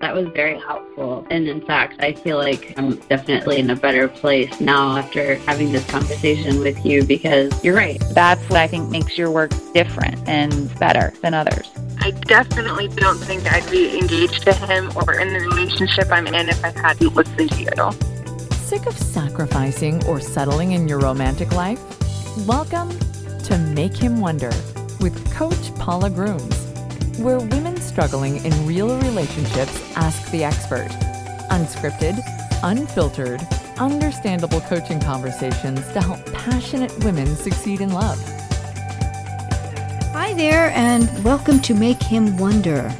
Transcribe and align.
That 0.00 0.14
was 0.14 0.28
very 0.28 0.60
helpful. 0.60 1.26
And 1.28 1.48
in 1.48 1.60
fact, 1.60 2.00
I 2.00 2.12
feel 2.12 2.36
like 2.36 2.72
I'm 2.76 2.96
definitely 3.08 3.58
in 3.58 3.68
a 3.70 3.74
better 3.74 4.06
place 4.06 4.60
now 4.60 4.96
after 4.96 5.34
having 5.34 5.72
this 5.72 5.84
conversation 5.90 6.60
with 6.60 6.86
you 6.86 7.02
because 7.02 7.64
you're 7.64 7.74
right. 7.74 8.00
That's 8.12 8.40
what 8.48 8.60
I 8.60 8.68
think 8.68 8.90
makes 8.90 9.18
your 9.18 9.30
work 9.32 9.50
different 9.74 10.16
and 10.28 10.72
better 10.78 11.12
than 11.20 11.34
others. 11.34 11.68
I 11.98 12.12
definitely 12.12 12.86
don't 12.88 13.18
think 13.18 13.52
I'd 13.52 13.68
be 13.72 13.98
engaged 13.98 14.44
to 14.44 14.52
him 14.52 14.92
or 14.94 15.18
in 15.18 15.32
the 15.32 15.40
relationship 15.40 16.06
I'm 16.12 16.28
in 16.28 16.48
if 16.48 16.64
I 16.64 16.70
hadn't 16.70 17.16
listened 17.16 17.50
to 17.50 17.60
you. 17.60 17.92
Sick 18.52 18.86
of 18.86 18.96
sacrificing 18.96 20.04
or 20.04 20.20
settling 20.20 20.72
in 20.72 20.86
your 20.86 21.00
romantic 21.00 21.52
life? 21.52 21.80
Welcome 22.46 22.96
to 23.40 23.58
Make 23.74 23.96
Him 23.96 24.20
Wonder 24.20 24.52
with 25.00 25.34
Coach 25.34 25.74
Paula 25.74 26.08
Grooms 26.08 26.67
where 27.18 27.40
women 27.40 27.76
struggling 27.78 28.44
in 28.44 28.66
real 28.66 28.96
relationships 29.00 29.82
ask 29.96 30.30
the 30.30 30.44
expert. 30.44 30.88
Unscripted, 31.50 32.22
unfiltered, 32.62 33.44
understandable 33.78 34.60
coaching 34.62 35.00
conversations 35.00 35.80
to 35.92 36.00
help 36.00 36.24
passionate 36.32 36.96
women 37.04 37.26
succeed 37.34 37.80
in 37.80 37.92
love. 37.92 38.20
Hi 40.12 40.32
there, 40.34 40.70
and 40.76 41.08
welcome 41.24 41.58
to 41.62 41.74
Make 41.74 42.00
Him 42.00 42.38
Wonder. 42.38 42.94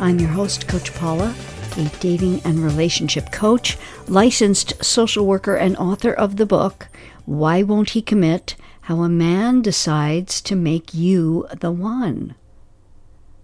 I'm 0.00 0.18
your 0.18 0.30
host, 0.30 0.66
Coach 0.66 0.94
Paula, 0.94 1.34
a 1.76 1.84
dating 2.00 2.40
and 2.46 2.60
relationship 2.60 3.32
coach, 3.32 3.76
licensed 4.08 4.82
social 4.82 5.26
worker, 5.26 5.56
and 5.56 5.76
author 5.76 6.12
of 6.12 6.36
the 6.36 6.46
book, 6.46 6.88
Why 7.26 7.62
Won't 7.62 7.90
He 7.90 8.00
Commit? 8.00 8.56
How 8.82 9.02
a 9.02 9.10
Man 9.10 9.60
Decides 9.60 10.40
to 10.42 10.56
Make 10.56 10.94
You 10.94 11.46
the 11.52 11.70
One. 11.70 12.34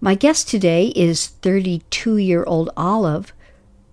My 0.03 0.15
guest 0.15 0.49
today 0.49 0.87
is 0.97 1.27
32 1.27 2.17
year 2.17 2.43
old 2.43 2.69
Olive, 2.75 3.31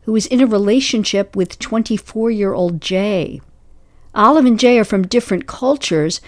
who 0.06 0.16
is 0.16 0.26
in 0.26 0.40
a 0.40 0.46
relationship 0.46 1.36
with 1.36 1.60
24 1.60 2.32
year 2.32 2.52
old 2.52 2.80
Jay. 2.80 3.40
Olive 4.12 4.44
and 4.44 4.58
Jay 4.58 4.76
are 4.80 4.84
from 4.84 5.06
different 5.06 5.46
cultures, 5.46 6.20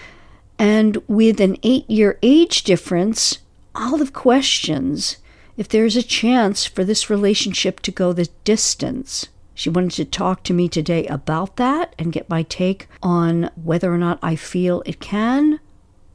and 0.57 1.03
with 1.09 1.41
an 1.41 1.57
eight 1.63 1.89
year 1.89 2.17
age 2.23 2.63
difference, 2.63 3.39
Olive 3.75 4.13
questions 4.13 5.17
if 5.57 5.67
there's 5.67 5.97
a 5.97 6.01
chance 6.01 6.65
for 6.65 6.85
this 6.85 7.09
relationship 7.09 7.81
to 7.81 7.91
go 7.91 8.13
the 8.13 8.29
distance. 8.45 9.27
She 9.53 9.69
wanted 9.69 9.91
to 9.91 10.05
talk 10.05 10.43
to 10.43 10.53
me 10.53 10.69
today 10.69 11.05
about 11.07 11.57
that 11.57 11.93
and 11.99 12.13
get 12.13 12.29
my 12.29 12.43
take 12.43 12.87
on 13.03 13.49
whether 13.61 13.93
or 13.93 13.97
not 13.97 14.19
I 14.23 14.37
feel 14.37 14.81
it 14.85 15.01
can 15.01 15.59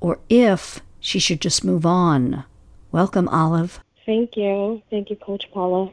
or 0.00 0.20
if 0.30 0.80
she 1.00 1.18
should 1.18 1.42
just 1.42 1.66
move 1.66 1.84
on. 1.84 2.44
Welcome, 2.90 3.28
Olive. 3.28 3.80
Thank 4.06 4.36
you. 4.36 4.82
Thank 4.90 5.10
you, 5.10 5.16
Coach 5.16 5.44
Paula. 5.52 5.92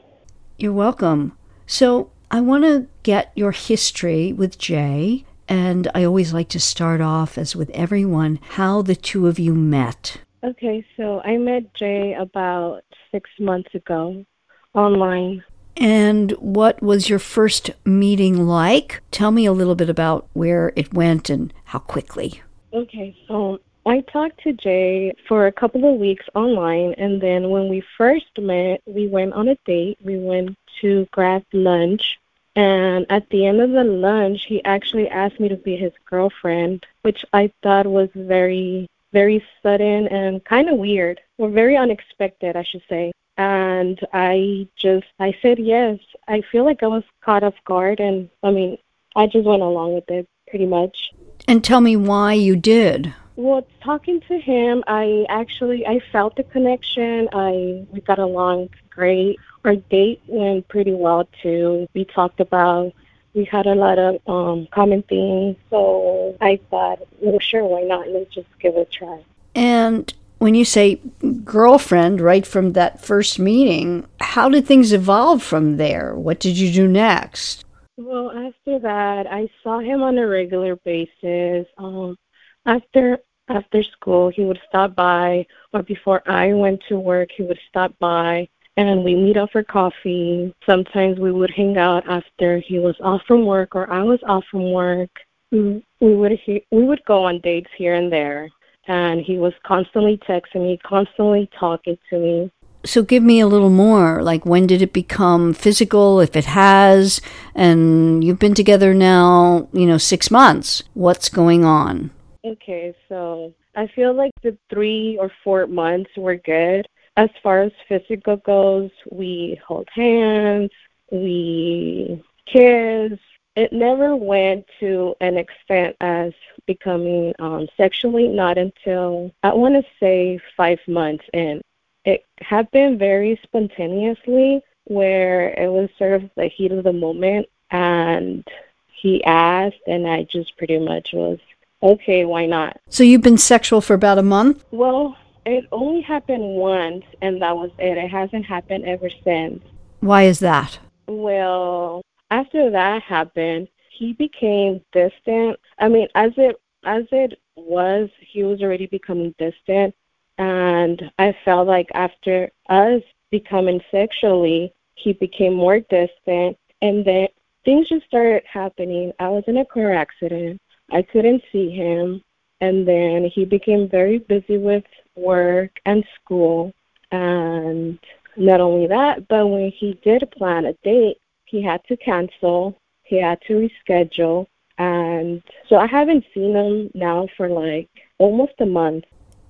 You're 0.57 0.73
welcome. 0.73 1.37
So, 1.67 2.11
I 2.31 2.41
want 2.41 2.63
to 2.63 2.87
get 3.03 3.31
your 3.35 3.51
history 3.51 4.33
with 4.33 4.57
Jay, 4.57 5.25
and 5.47 5.89
I 5.93 6.03
always 6.03 6.33
like 6.33 6.49
to 6.49 6.59
start 6.59 7.01
off, 7.01 7.37
as 7.37 7.55
with 7.55 7.69
everyone, 7.71 8.39
how 8.51 8.81
the 8.81 8.95
two 8.95 9.27
of 9.27 9.37
you 9.37 9.53
met. 9.53 10.17
Okay, 10.43 10.85
so 10.95 11.21
I 11.21 11.37
met 11.37 11.73
Jay 11.73 12.13
about 12.13 12.83
six 13.11 13.29
months 13.39 13.73
ago 13.75 14.25
online. 14.73 15.43
And 15.77 16.31
what 16.33 16.81
was 16.81 17.09
your 17.09 17.19
first 17.19 17.71
meeting 17.83 18.47
like? 18.47 19.01
Tell 19.11 19.31
me 19.31 19.45
a 19.45 19.51
little 19.51 19.75
bit 19.75 19.89
about 19.89 20.27
where 20.33 20.71
it 20.75 20.93
went 20.93 21.29
and 21.29 21.53
how 21.65 21.79
quickly. 21.79 22.41
Okay, 22.73 23.15
so 23.27 23.59
I 23.87 24.01
talked 24.01 24.41
to 24.41 24.53
Jay 24.53 25.13
for 25.27 25.45
a 25.45 25.51
couple 25.51 25.85
of 25.85 25.99
weeks 25.99 26.25
online, 26.33 26.95
and 26.97 27.21
then 27.21 27.51
when 27.51 27.69
we 27.69 27.83
first 27.97 28.39
met, 28.39 28.81
we 28.87 29.07
went 29.07 29.33
on 29.33 29.47
a 29.47 29.55
date. 29.65 29.99
We 30.03 30.17
went 30.17 30.57
to 30.81 31.07
grab 31.11 31.43
lunch, 31.53 32.19
and 32.55 33.05
at 33.11 33.29
the 33.29 33.45
end 33.45 33.61
of 33.61 33.71
the 33.71 33.83
lunch, 33.83 34.45
he 34.45 34.63
actually 34.65 35.07
asked 35.09 35.39
me 35.39 35.49
to 35.49 35.55
be 35.55 35.75
his 35.75 35.93
girlfriend, 36.05 36.85
which 37.03 37.23
I 37.31 37.51
thought 37.61 37.85
was 37.85 38.09
very, 38.15 38.87
very 39.13 39.45
sudden 39.61 40.07
and 40.07 40.43
kind 40.45 40.67
of 40.67 40.79
weird, 40.79 41.21
or 41.37 41.49
very 41.49 41.77
unexpected, 41.77 42.55
I 42.55 42.63
should 42.63 42.83
say. 42.89 43.11
And 43.37 43.99
I 44.13 44.67
just, 44.77 45.05
I 45.19 45.35
said 45.43 45.59
yes. 45.59 45.99
I 46.27 46.41
feel 46.51 46.65
like 46.65 46.81
I 46.81 46.87
was 46.87 47.03
caught 47.21 47.43
off 47.43 47.53
guard, 47.65 47.99
and 47.99 48.29
I 48.41 48.49
mean, 48.49 48.79
I 49.15 49.27
just 49.27 49.45
went 49.45 49.61
along 49.61 49.93
with 49.93 50.09
it 50.09 50.27
pretty 50.49 50.65
much. 50.65 51.11
And 51.47 51.63
tell 51.63 51.81
me 51.81 51.95
why 51.95 52.33
you 52.33 52.55
did. 52.55 53.13
Well, 53.35 53.67
talking 53.83 54.21
to 54.29 54.39
him, 54.39 54.83
I 54.87 55.25
actually 55.29 55.85
I 55.85 55.99
felt 56.11 56.35
the 56.35 56.43
connection. 56.43 57.27
I 57.33 57.85
we 57.91 58.01
got 58.01 58.19
along 58.19 58.69
great. 58.89 59.39
Our 59.65 59.75
date 59.75 60.21
went 60.27 60.67
pretty 60.67 60.93
well 60.93 61.27
too. 61.41 61.87
We 61.93 62.05
talked 62.05 62.39
about 62.39 62.93
we 63.33 63.43
had 63.43 63.65
a 63.65 63.75
lot 63.75 63.99
of 63.99 64.21
um, 64.27 64.67
common 64.71 65.03
things, 65.03 65.57
so 65.69 66.37
I 66.39 66.59
thought, 66.69 66.99
well, 67.19 67.37
sure, 67.39 67.65
why 67.65 67.81
not? 67.81 68.07
Let's 68.07 68.33
just 68.33 68.47
give 68.59 68.75
it 68.77 68.87
a 68.87 68.97
try. 68.97 69.23
And 69.53 70.11
when 70.37 70.55
you 70.55 70.63
say 70.63 71.01
girlfriend, 71.43 72.21
right 72.21 72.47
from 72.47 72.73
that 72.73 73.03
first 73.03 73.37
meeting, 73.37 74.05
how 74.21 74.47
did 74.47 74.65
things 74.65 74.93
evolve 74.93 75.43
from 75.43 75.75
there? 75.75 76.15
What 76.15 76.39
did 76.39 76.57
you 76.57 76.71
do 76.71 76.87
next? 76.87 77.65
Well, 77.97 78.31
after 78.31 78.79
that, 78.79 79.27
I 79.27 79.49
saw 79.63 79.79
him 79.79 80.01
on 80.01 80.17
a 80.17 80.27
regular 80.27 80.77
basis. 80.77 81.67
Um, 81.77 82.17
after 82.65 83.19
after 83.47 83.83
school, 83.83 84.29
he 84.29 84.43
would 84.43 84.59
stop 84.67 84.95
by, 84.95 85.45
or 85.71 85.83
before 85.83 86.23
I 86.27 86.53
went 86.53 86.81
to 86.89 86.97
work, 86.97 87.29
he 87.35 87.43
would 87.43 87.59
stop 87.69 87.93
by 87.99 88.47
and 88.77 89.03
we 89.03 89.15
meet 89.15 89.37
up 89.37 89.51
for 89.51 89.63
coffee. 89.63 90.53
Sometimes 90.65 91.19
we 91.19 91.31
would 91.31 91.51
hang 91.51 91.77
out 91.77 92.07
after 92.07 92.59
he 92.59 92.79
was 92.79 92.95
off 93.01 93.21
from 93.27 93.45
work 93.45 93.75
or 93.75 93.89
I 93.91 94.03
was 94.03 94.19
off 94.27 94.43
from 94.51 94.71
work. 94.71 95.09
Mm, 95.53 95.83
we 95.99 96.15
would 96.15 96.39
we 96.47 96.83
would 96.83 97.03
go 97.05 97.23
on 97.23 97.39
dates 97.39 97.69
here 97.77 97.93
and 97.93 98.11
there, 98.11 98.49
and 98.87 99.21
he 99.21 99.37
was 99.37 99.53
constantly 99.63 100.17
texting 100.17 100.63
me, 100.63 100.79
constantly 100.83 101.49
talking 101.57 101.97
to 102.09 102.19
me. 102.19 102.51
So 102.83 103.01
give 103.01 103.23
me 103.23 103.39
a 103.39 103.47
little 103.47 103.69
more. 103.69 104.21
Like 104.21 104.45
when 104.45 104.67
did 104.67 104.81
it 104.81 104.91
become 104.91 105.53
physical, 105.53 106.19
if 106.19 106.35
it 106.35 106.45
has? 106.45 107.21
And 107.53 108.23
you've 108.23 108.39
been 108.39 108.53
together 108.53 108.93
now, 108.93 109.69
you 109.71 109.85
know, 109.85 109.97
six 109.97 110.29
months. 110.29 110.83
What's 110.93 111.29
going 111.29 111.63
on? 111.63 112.11
Okay, 112.45 112.93
so 113.09 113.53
I 113.75 113.87
feel 113.87 114.13
like 114.13 114.31
the 114.43 114.55
three 114.69 115.17
or 115.19 115.31
four 115.43 115.65
months 115.65 116.11
were 116.15 116.35
good. 116.35 116.87
As 117.17 117.29
far 117.41 117.63
as 117.63 117.71
physical 117.89 118.37
goes, 118.37 118.91
we 119.11 119.59
hold 119.65 119.87
hands, 119.91 120.69
we 121.11 122.23
kiss. 122.45 123.17
It 123.55 123.73
never 123.73 124.15
went 124.15 124.65
to 124.81 125.15
an 125.21 125.37
extent 125.37 125.95
as 126.01 126.33
becoming 126.67 127.33
um, 127.39 127.67
sexually, 127.77 128.27
not 128.27 128.59
until 128.59 129.31
I 129.41 129.53
want 129.53 129.75
to 129.75 129.91
say 129.99 130.39
five 130.55 130.79
months 130.87 131.23
in. 131.33 131.61
It 132.03 132.25
happened 132.41 132.99
very 132.99 133.39
spontaneously, 133.41 134.61
where 134.83 135.49
it 135.49 135.71
was 135.71 135.89
sort 135.97 136.13
of 136.13 136.29
the 136.35 136.47
heat 136.47 136.71
of 136.71 136.83
the 136.83 136.93
moment, 136.93 137.47
and 137.71 138.45
he 138.93 139.23
asked, 139.23 139.81
and 139.87 140.05
I 140.07 140.23
just 140.23 140.55
pretty 140.57 140.77
much 140.77 141.13
was 141.13 141.39
okay, 141.81 142.25
why 142.25 142.45
not? 142.45 142.77
So 142.89 143.03
you've 143.03 143.21
been 143.21 143.37
sexual 143.37 143.81
for 143.81 143.93
about 143.93 144.17
a 144.17 144.23
month? 144.23 144.63
Well, 144.71 145.15
it 145.45 145.65
only 145.71 146.01
happened 146.01 146.43
once, 146.55 147.03
and 147.21 147.41
that 147.41 147.55
was 147.55 147.71
it. 147.77 147.97
It 147.97 148.09
hasn't 148.09 148.45
happened 148.45 148.85
ever 148.85 149.09
since. 149.23 149.63
Why 149.99 150.23
is 150.23 150.39
that? 150.39 150.79
Well, 151.07 152.01
after 152.31 152.71
that 152.71 153.03
happened, 153.03 153.67
he 153.97 154.13
became 154.13 154.81
distant. 154.91 155.59
I 155.79 155.87
mean, 155.87 156.07
as 156.15 156.31
it 156.37 156.55
as 156.83 157.03
it 157.11 157.39
was, 157.55 158.09
he 158.19 158.43
was 158.43 158.61
already 158.61 158.87
becoming 158.87 159.33
distant, 159.37 159.95
and 160.37 161.11
I 161.17 161.35
felt 161.45 161.67
like 161.67 161.89
after 161.93 162.51
us 162.69 163.01
becoming 163.31 163.81
sexually, 163.91 164.73
he 164.95 165.13
became 165.13 165.53
more 165.53 165.79
distant, 165.79 166.57
and 166.81 167.05
then 167.05 167.27
things 167.63 167.89
just 167.89 168.05
started 168.05 168.43
happening. 168.51 169.11
I 169.19 169.29
was 169.29 169.43
in 169.47 169.57
a 169.57 169.65
car 169.65 169.93
accident. 169.93 170.61
I 170.91 171.01
couldn't 171.01 171.43
see 171.51 171.69
him. 171.69 172.21
And 172.61 172.87
then 172.87 173.29
he 173.33 173.45
became 173.45 173.89
very 173.89 174.19
busy 174.19 174.57
with 174.57 174.85
work 175.15 175.71
and 175.85 176.03
school. 176.15 176.73
And 177.11 177.99
not 178.37 178.61
only 178.61 178.87
that, 178.87 179.27
but 179.27 179.47
when 179.47 179.71
he 179.71 179.99
did 180.03 180.29
plan 180.31 180.65
a 180.65 180.73
date, 180.83 181.17
he 181.45 181.61
had 181.61 181.83
to 181.85 181.97
cancel, 181.97 182.77
he 183.03 183.21
had 183.21 183.39
to 183.47 183.69
reschedule. 183.89 184.47
And 184.77 185.41
so 185.69 185.77
I 185.77 185.87
haven't 185.87 186.25
seen 186.33 186.55
him 186.55 186.91
now 186.93 187.27
for 187.37 187.47
like 187.47 187.89
almost 188.17 188.53
a 188.59 188.65
month. 188.65 189.05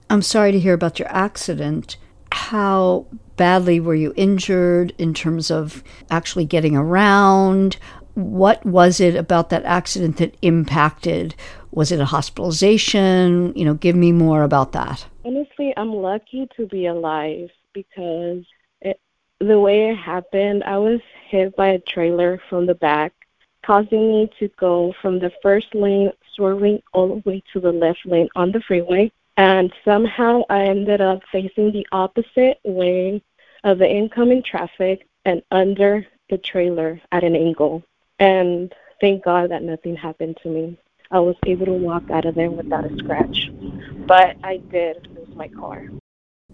I'm 0.10 0.22
sorry 0.22 0.52
to 0.52 0.60
hear 0.60 0.74
about 0.74 1.00
your 1.00 1.08
accident. 1.08 1.98
How 2.32 3.08
badly 3.38 3.80
were 3.80 3.96
you 3.96 4.14
injured 4.16 4.94
in 4.98 5.14
terms 5.14 5.50
of 5.50 5.84
actually 6.12 6.46
getting 6.46 6.76
around? 6.76 7.78
What 8.16 8.66
was 8.66 9.00
it 9.00 9.16
about 9.16 9.50
that 9.50 9.64
accident 9.66 10.18
that 10.18 10.36
impacted? 10.42 11.36
Was 11.72 11.92
it 11.92 12.00
a 12.00 12.06
hospitalization? 12.06 13.54
You 13.56 13.66
know, 13.66 13.74
give 13.74 13.96
me 13.96 14.12
more 14.12 14.44
about 14.44 14.72
that. 14.72 15.06
Honestly, 15.26 15.74
I'm 15.78 15.94
lucky 15.94 16.48
to 16.56 16.66
be 16.66 16.86
alive 16.86 17.50
because 17.74 18.46
it, 18.82 19.00
the 19.40 19.60
way 19.60 19.90
it 19.90 19.98
happened, 19.98 20.64
I 20.64 20.78
was 20.78 21.02
hit 21.30 21.56
by 21.56 21.68
a 21.68 21.80
trailer 21.80 22.42
from 22.50 22.66
the 22.66 22.76
back, 22.76 23.14
causing 23.66 24.10
me 24.10 24.32
to 24.40 24.48
go 24.58 24.94
from 25.02 25.20
the 25.20 25.32
first 25.42 25.76
lane, 25.76 26.12
swerving 26.34 26.82
all 26.94 27.16
the 27.16 27.30
way 27.30 27.44
to 27.52 27.60
the 27.60 27.74
left 27.74 28.06
lane 28.06 28.30
on 28.36 28.52
the 28.54 28.62
freeway. 28.62 29.12
And 29.38 29.74
somehow 29.84 30.44
I 30.50 30.64
ended 30.64 31.02
up 31.02 31.20
facing 31.30 31.74
the 31.74 31.86
opposite 31.92 32.60
way 32.64 33.22
of 33.66 33.80
the 33.80 33.90
incoming 33.90 34.44
traffic 34.44 35.06
and 35.26 35.42
under 35.52 36.08
the 36.30 36.38
trailer 36.38 37.02
at 37.12 37.26
an 37.26 37.36
angle. 37.36 37.84
And 38.20 38.74
thank 39.02 39.24
God 39.24 39.52
that 39.52 39.64
nothing 39.64 39.96
happened 39.96 40.38
to 40.44 40.50
me. 40.50 40.78
I 41.12 41.20
was 41.20 41.36
able 41.46 41.66
to 41.68 41.74
walk 41.74 42.10
out 42.12 42.26
of 42.26 42.36
there 42.36 42.50
without 42.50 42.90
a 42.90 42.98
scratch. 42.98 43.52
But 44.08 44.38
I 44.44 44.58
did 44.58 45.08
lose 45.16 45.36
my 45.36 45.48
car. 45.50 45.88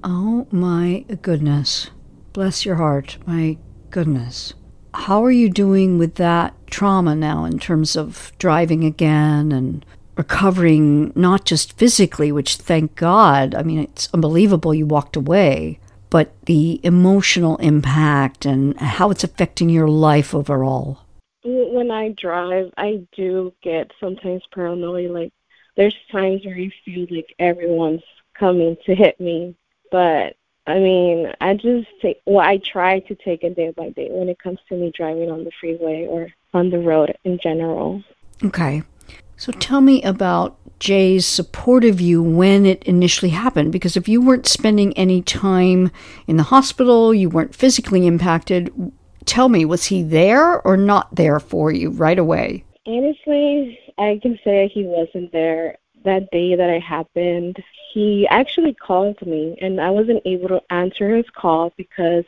Oh 0.04 0.48
my 0.52 1.06
goodness. 1.22 1.92
Bless 2.34 2.66
your 2.66 2.76
heart. 2.76 3.18
My 3.26 3.58
goodness. 3.90 4.54
How 4.94 5.24
are 5.24 5.32
you 5.32 5.50
doing 5.50 5.98
with 5.98 6.16
that 6.16 6.54
trauma 6.68 7.16
now 7.16 7.46
in 7.46 7.60
terms 7.60 7.96
of 7.96 8.32
driving 8.40 8.84
again 8.84 9.52
and 9.52 9.86
recovering, 10.18 11.14
not 11.16 11.46
just 11.46 11.78
physically, 11.78 12.32
which 12.32 12.58
thank 12.58 12.96
God, 12.96 13.56
I 13.56 13.64
mean, 13.64 13.80
it's 13.80 14.10
unbelievable 14.14 14.74
you 14.74 14.86
walked 14.86 15.16
away, 15.16 15.80
but 16.10 16.34
the 16.46 16.82
emotional 16.84 17.56
impact 17.58 18.46
and 18.46 18.78
how 18.80 19.12
it's 19.12 19.24
affecting 19.24 19.70
your 19.70 19.88
life 19.88 20.36
overall? 20.36 21.00
When 21.44 21.90
I 21.90 22.10
drive, 22.10 22.72
I 22.78 23.02
do 23.16 23.54
get 23.64 23.92
sometimes 24.00 24.44
paranoid. 24.54 25.12
Like, 25.12 25.34
there's 25.76 25.96
times 26.12 26.46
where 26.46 26.58
you 26.58 26.72
feel 26.86 27.08
like 27.10 27.34
everyone's 27.40 28.04
coming 28.34 28.78
to 28.86 28.96
hit 28.96 29.20
me. 29.20 29.56
But, 29.92 30.36
I 30.68 30.80
mean, 30.80 31.34
I 31.42 31.56
just 31.56 31.88
take, 32.02 32.22
well, 32.26 32.46
I 32.46 32.58
try 32.58 33.00
to 33.00 33.16
take 33.16 33.44
it 33.44 33.56
day 33.56 33.72
by 33.76 33.90
day 33.90 34.10
when 34.12 34.30
it 34.30 34.40
comes 34.40 34.60
to 34.70 34.76
me 34.76 34.92
driving 34.96 35.32
on 35.32 35.44
the 35.44 35.52
freeway 35.60 36.06
or 36.08 36.30
on 36.54 36.70
the 36.70 36.80
road 36.80 37.16
in 37.24 37.40
general. 37.42 38.04
Okay. 38.44 38.84
So 39.38 39.52
tell 39.52 39.82
me 39.82 40.04
about 40.04 40.58
Jay's 40.80 41.26
support 41.26 41.84
of 41.84 42.00
you 42.00 42.22
when 42.22 42.66
it 42.68 42.84
initially 42.84 43.32
happened. 43.32 43.72
Because 43.72 43.98
if 43.98 44.08
you 44.08 44.22
weren't 44.22 44.48
spending 44.48 44.94
any 44.94 45.24
time 45.24 45.90
in 46.28 46.38
the 46.38 46.44
hospital, 46.44 47.14
you 47.14 47.28
weren't 47.28 47.56
physically 47.56 48.06
impacted, 48.06 48.72
tell 49.26 49.50
me, 49.50 49.66
was 49.66 49.86
he 49.86 50.04
there 50.04 50.62
or 50.66 50.78
not 50.78 51.16
there 51.16 51.40
for 51.40 51.72
you 51.72 51.90
right 51.90 52.20
away? 52.20 52.64
Honestly, 52.86 53.80
I 53.98 54.20
can 54.22 54.40
say 54.44 54.68
he 54.68 54.84
wasn't 54.84 55.32
there 55.32 55.78
that 56.04 56.32
day 56.32 56.56
that 56.56 56.70
it 56.70 56.82
happened. 56.82 57.64
He 57.94 58.28
actually 58.28 58.74
called 58.74 59.22
me, 59.26 59.58
and 59.62 59.80
I 59.80 59.90
wasn't 59.90 60.24
able 60.26 60.48
to 60.50 60.62
answer 60.70 61.16
his 61.16 61.30
call 61.30 61.74
because 61.78 62.26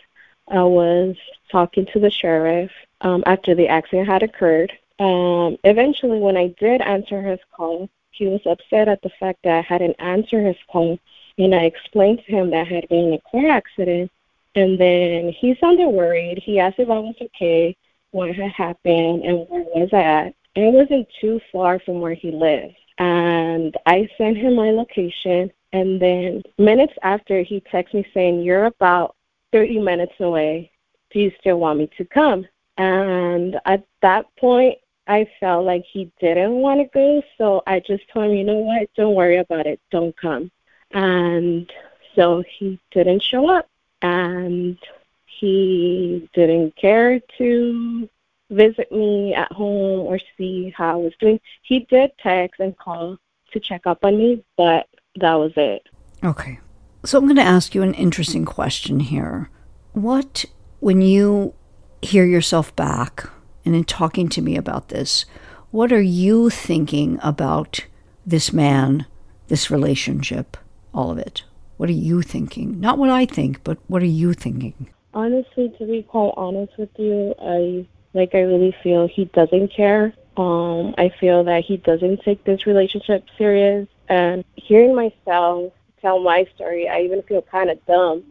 I 0.47 0.63
was 0.63 1.15
talking 1.51 1.85
to 1.87 1.99
the 1.99 2.11
sheriff 2.11 2.71
um, 3.01 3.23
after 3.25 3.55
the 3.55 3.67
accident 3.67 4.07
had 4.07 4.23
occurred. 4.23 4.73
Um, 4.99 5.57
eventually, 5.63 6.19
when 6.19 6.37
I 6.37 6.53
did 6.59 6.81
answer 6.81 7.21
his 7.21 7.39
call, 7.55 7.89
he 8.11 8.27
was 8.27 8.41
upset 8.45 8.87
at 8.87 9.01
the 9.01 9.11
fact 9.19 9.39
that 9.43 9.57
I 9.57 9.61
hadn't 9.61 9.95
answered 9.99 10.45
his 10.45 10.57
call, 10.71 10.99
and 11.37 11.55
I 11.55 11.63
explained 11.63 12.21
to 12.25 12.31
him 12.31 12.51
that 12.51 12.67
I 12.67 12.75
had 12.75 12.89
been 12.89 13.07
in 13.07 13.13
a 13.13 13.31
car 13.31 13.49
accident. 13.49 14.11
And 14.55 14.79
then 14.79 15.29
he 15.29 15.55
sounded 15.59 15.89
worried. 15.89 16.41
He 16.43 16.59
asked 16.59 16.79
if 16.79 16.89
I 16.89 16.99
was 16.99 17.15
okay, 17.21 17.75
what 18.11 18.35
had 18.35 18.51
happened, 18.51 19.23
and 19.23 19.47
where 19.49 19.63
was 19.75 19.89
I 19.93 20.01
at. 20.01 20.35
And 20.55 20.65
it 20.65 20.73
wasn't 20.73 21.07
too 21.19 21.39
far 21.51 21.79
from 21.79 21.99
where 21.99 22.13
he 22.13 22.31
lived. 22.31 22.75
And 22.99 23.75
I 23.85 24.07
sent 24.17 24.37
him 24.37 24.55
my 24.55 24.69
location. 24.69 25.51
And 25.71 25.99
then 25.99 26.43
minutes 26.59 26.93
after, 27.01 27.41
he 27.41 27.61
texted 27.61 27.95
me 27.95 28.07
saying, 28.13 28.41
You're 28.41 28.65
about 28.65 29.15
30 29.51 29.79
minutes 29.79 30.13
away. 30.19 30.71
Do 31.11 31.19
you 31.19 31.31
still 31.39 31.59
want 31.59 31.79
me 31.79 31.89
to 31.97 32.05
come? 32.05 32.45
And 32.77 33.59
at 33.65 33.83
that 34.01 34.25
point, 34.37 34.77
I 35.07 35.27
felt 35.39 35.65
like 35.65 35.83
he 35.91 36.11
didn't 36.19 36.53
want 36.53 36.79
to 36.79 36.85
go, 36.93 37.21
so 37.37 37.61
I 37.67 37.79
just 37.79 38.03
told 38.11 38.31
him, 38.31 38.37
you 38.37 38.43
know 38.43 38.59
what, 38.59 38.89
don't 38.95 39.15
worry 39.15 39.37
about 39.37 39.67
it, 39.67 39.79
don't 39.91 40.15
come. 40.15 40.49
And 40.91 41.71
so 42.15 42.43
he 42.57 42.79
didn't 42.91 43.21
show 43.21 43.49
up, 43.49 43.67
and 44.03 44.77
he 45.25 46.29
didn't 46.33 46.75
care 46.75 47.19
to 47.37 48.07
visit 48.51 48.91
me 48.91 49.33
at 49.33 49.51
home 49.51 50.01
or 50.01 50.19
see 50.37 50.71
how 50.75 50.91
I 50.91 51.03
was 51.03 51.13
doing. 51.19 51.39
He 51.63 51.79
did 51.89 52.11
text 52.21 52.59
and 52.59 52.77
call 52.77 53.17
to 53.51 53.59
check 53.59 53.87
up 53.87 54.03
on 54.03 54.17
me, 54.17 54.43
but 54.57 54.87
that 55.15 55.33
was 55.33 55.53
it. 55.55 55.87
Okay. 56.23 56.59
So 57.05 57.17
I'm 57.17 57.25
going 57.25 57.35
to 57.37 57.41
ask 57.41 57.73
you 57.73 57.81
an 57.81 57.93
interesting 57.95 58.45
question 58.45 58.99
here. 58.99 59.49
What, 59.93 60.45
when 60.79 61.01
you 61.01 61.53
hear 62.01 62.25
yourself 62.25 62.75
back 62.75 63.29
and 63.65 63.75
in 63.75 63.83
talking 63.85 64.29
to 64.29 64.41
me 64.41 64.55
about 64.55 64.89
this, 64.89 65.25
what 65.71 65.91
are 65.91 66.01
you 66.01 66.49
thinking 66.49 67.19
about 67.23 67.85
this 68.25 68.53
man, 68.53 69.05
this 69.47 69.71
relationship, 69.71 70.57
all 70.93 71.11
of 71.11 71.17
it? 71.17 71.43
What 71.83 71.89
are 71.89 71.91
you 71.91 72.21
thinking? 72.21 72.79
Not 72.79 72.97
what 72.97 73.09
I 73.09 73.25
think, 73.25 73.61
but 73.65 73.77
what 73.87 74.01
are 74.01 74.05
you 74.05 74.31
thinking? 74.31 74.87
Honestly, 75.13 75.67
to 75.77 75.85
be 75.85 76.01
quite 76.01 76.31
honest 76.37 76.71
with 76.77 76.87
you, 76.97 77.35
I 77.41 77.85
like 78.13 78.33
I 78.33 78.39
really 78.39 78.73
feel 78.81 79.05
he 79.05 79.25
doesn't 79.25 79.67
care. 79.75 80.13
Um, 80.37 80.95
I 80.97 81.11
feel 81.19 81.43
that 81.43 81.65
he 81.65 81.75
doesn't 81.75 82.21
take 82.21 82.41
this 82.45 82.65
relationship 82.65 83.25
serious. 83.37 83.89
And 84.07 84.45
hearing 84.55 84.95
myself 84.95 85.73
tell 86.01 86.21
my 86.21 86.47
story, 86.55 86.87
I 86.87 87.01
even 87.01 87.21
feel 87.23 87.41
kind 87.41 87.69
of 87.69 87.85
dumb. 87.85 88.23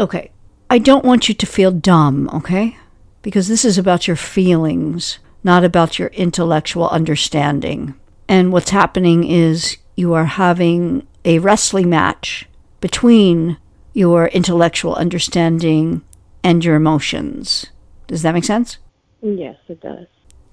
Okay. 0.00 0.32
I 0.68 0.78
don't 0.78 1.04
want 1.04 1.28
you 1.28 1.34
to 1.36 1.46
feel 1.46 1.70
dumb, 1.70 2.28
okay? 2.34 2.76
because 3.22 3.46
this 3.46 3.64
is 3.64 3.78
about 3.78 4.08
your 4.08 4.16
feelings, 4.16 5.20
not 5.44 5.62
about 5.62 6.00
your 6.00 6.08
intellectual 6.08 6.88
understanding. 6.88 7.94
And 8.28 8.52
what's 8.52 8.70
happening 8.70 9.22
is 9.22 9.76
you 9.94 10.12
are 10.14 10.24
having 10.24 11.06
a 11.24 11.38
wrestling 11.38 11.88
match 11.88 12.48
between 12.80 13.58
your 13.92 14.26
intellectual 14.28 14.94
understanding 14.94 16.02
and 16.42 16.64
your 16.64 16.76
emotions. 16.76 17.66
Does 18.06 18.22
that 18.22 18.34
make 18.34 18.44
sense? 18.44 18.78
Yes, 19.22 19.56
it 19.68 19.80
does. 19.80 20.06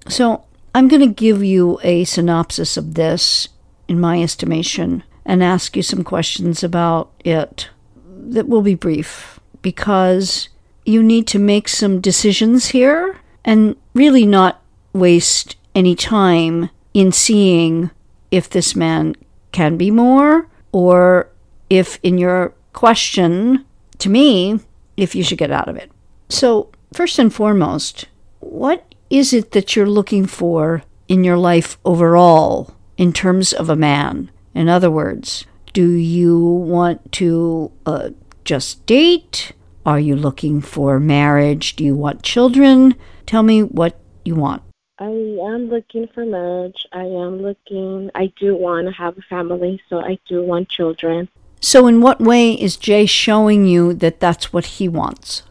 So 0.07 0.45
I'm 0.75 0.87
going 0.87 1.01
to 1.01 1.13
give 1.13 1.43
you 1.43 1.79
a 1.83 2.03
synopsis 2.03 2.77
of 2.77 2.95
this, 2.95 3.49
in 3.87 3.99
my 3.99 4.21
estimation, 4.21 5.03
and 5.25 5.43
ask 5.43 5.75
you 5.75 5.83
some 5.83 6.03
questions 6.03 6.63
about 6.63 7.11
it 7.23 7.69
that 8.05 8.47
will 8.47 8.61
be 8.61 8.75
brief 8.75 9.39
because 9.61 10.49
you 10.85 11.03
need 11.03 11.27
to 11.27 11.39
make 11.39 11.67
some 11.67 11.99
decisions 11.99 12.67
here 12.67 13.19
and 13.43 13.75
really 13.93 14.25
not 14.25 14.61
waste 14.93 15.55
any 15.75 15.95
time 15.95 16.69
in 16.93 17.11
seeing 17.11 17.91
if 18.31 18.49
this 18.49 18.75
man 18.75 19.15
can 19.51 19.77
be 19.77 19.91
more 19.91 20.47
or 20.71 21.29
if 21.69 21.99
in 22.03 22.17
your 22.17 22.53
question 22.73 23.65
to 23.97 24.09
me 24.09 24.59
if 24.95 25.15
you 25.15 25.23
should 25.23 25.37
get 25.37 25.51
out 25.51 25.69
of 25.69 25.75
it. 25.75 25.91
So, 26.29 26.71
first 26.93 27.19
and 27.19 27.33
foremost, 27.33 28.05
what 28.39 28.93
is 29.09 29.33
it 29.33 29.51
that 29.51 29.75
you're 29.75 29.89
looking 29.89 30.25
for 30.25 30.83
in 31.07 31.23
your 31.23 31.37
life 31.37 31.77
overall 31.85 32.75
in 32.97 33.13
terms 33.13 33.53
of 33.53 33.69
a 33.69 33.75
man? 33.75 34.31
In 34.53 34.67
other 34.67 34.91
words, 34.91 35.45
do 35.73 35.91
you 35.91 36.39
want 36.39 37.11
to 37.13 37.71
uh, 37.85 38.09
just 38.43 38.85
date? 38.85 39.53
Are 39.85 39.99
you 39.99 40.15
looking 40.15 40.59
for 40.59 40.99
marriage? 40.99 41.75
Do 41.75 41.83
you 41.83 41.95
want 41.95 42.23
children? 42.23 42.95
Tell 43.25 43.43
me 43.43 43.63
what 43.63 43.99
you 44.25 44.35
want. 44.35 44.63
I 44.99 45.05
am 45.05 45.69
looking 45.69 46.07
for 46.13 46.25
marriage. 46.25 46.87
I 46.91 47.03
am 47.03 47.41
looking, 47.41 48.09
I 48.15 48.33
do 48.39 48.55
want 48.55 48.87
to 48.87 48.93
have 48.93 49.17
a 49.17 49.21
family, 49.21 49.79
so 49.89 49.99
I 49.99 50.17
do 50.27 50.41
want 50.41 50.69
children. 50.69 51.29
So, 51.59 51.87
in 51.87 52.01
what 52.01 52.21
way 52.21 52.53
is 52.53 52.77
Jay 52.77 53.05
showing 53.05 53.65
you 53.65 53.93
that 53.95 54.19
that's 54.19 54.53
what 54.53 54.65
he 54.65 54.87
wants? 54.87 55.43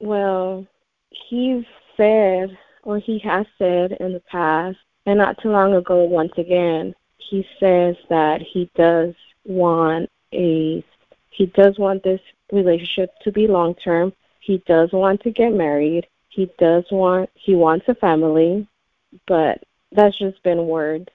Well, 0.00 0.66
he's 1.28 1.64
said, 1.96 2.56
or 2.82 2.98
he 2.98 3.18
has 3.20 3.46
said 3.58 3.92
in 4.00 4.12
the 4.12 4.22
past, 4.30 4.78
and 5.06 5.18
not 5.18 5.40
too 5.40 5.50
long 5.50 5.74
ago, 5.74 6.04
once 6.04 6.32
again, 6.36 6.94
he 7.30 7.46
says 7.60 7.96
that 8.10 8.40
he 8.42 8.70
does 8.74 9.14
want 9.44 10.10
a 10.32 10.84
he 11.30 11.46
does 11.46 11.78
want 11.78 12.02
this 12.02 12.20
relationship 12.52 13.10
to 13.22 13.32
be 13.32 13.46
long 13.46 13.74
term. 13.74 14.12
He 14.40 14.62
does 14.66 14.92
want 14.92 15.22
to 15.22 15.30
get 15.30 15.52
married. 15.52 16.06
He 16.28 16.50
does 16.58 16.84
want 16.90 17.30
he 17.34 17.54
wants 17.54 17.86
a 17.88 17.94
family, 17.94 18.68
but 19.26 19.62
that's 19.92 20.18
just 20.18 20.42
been 20.42 20.66
words. 20.66 21.08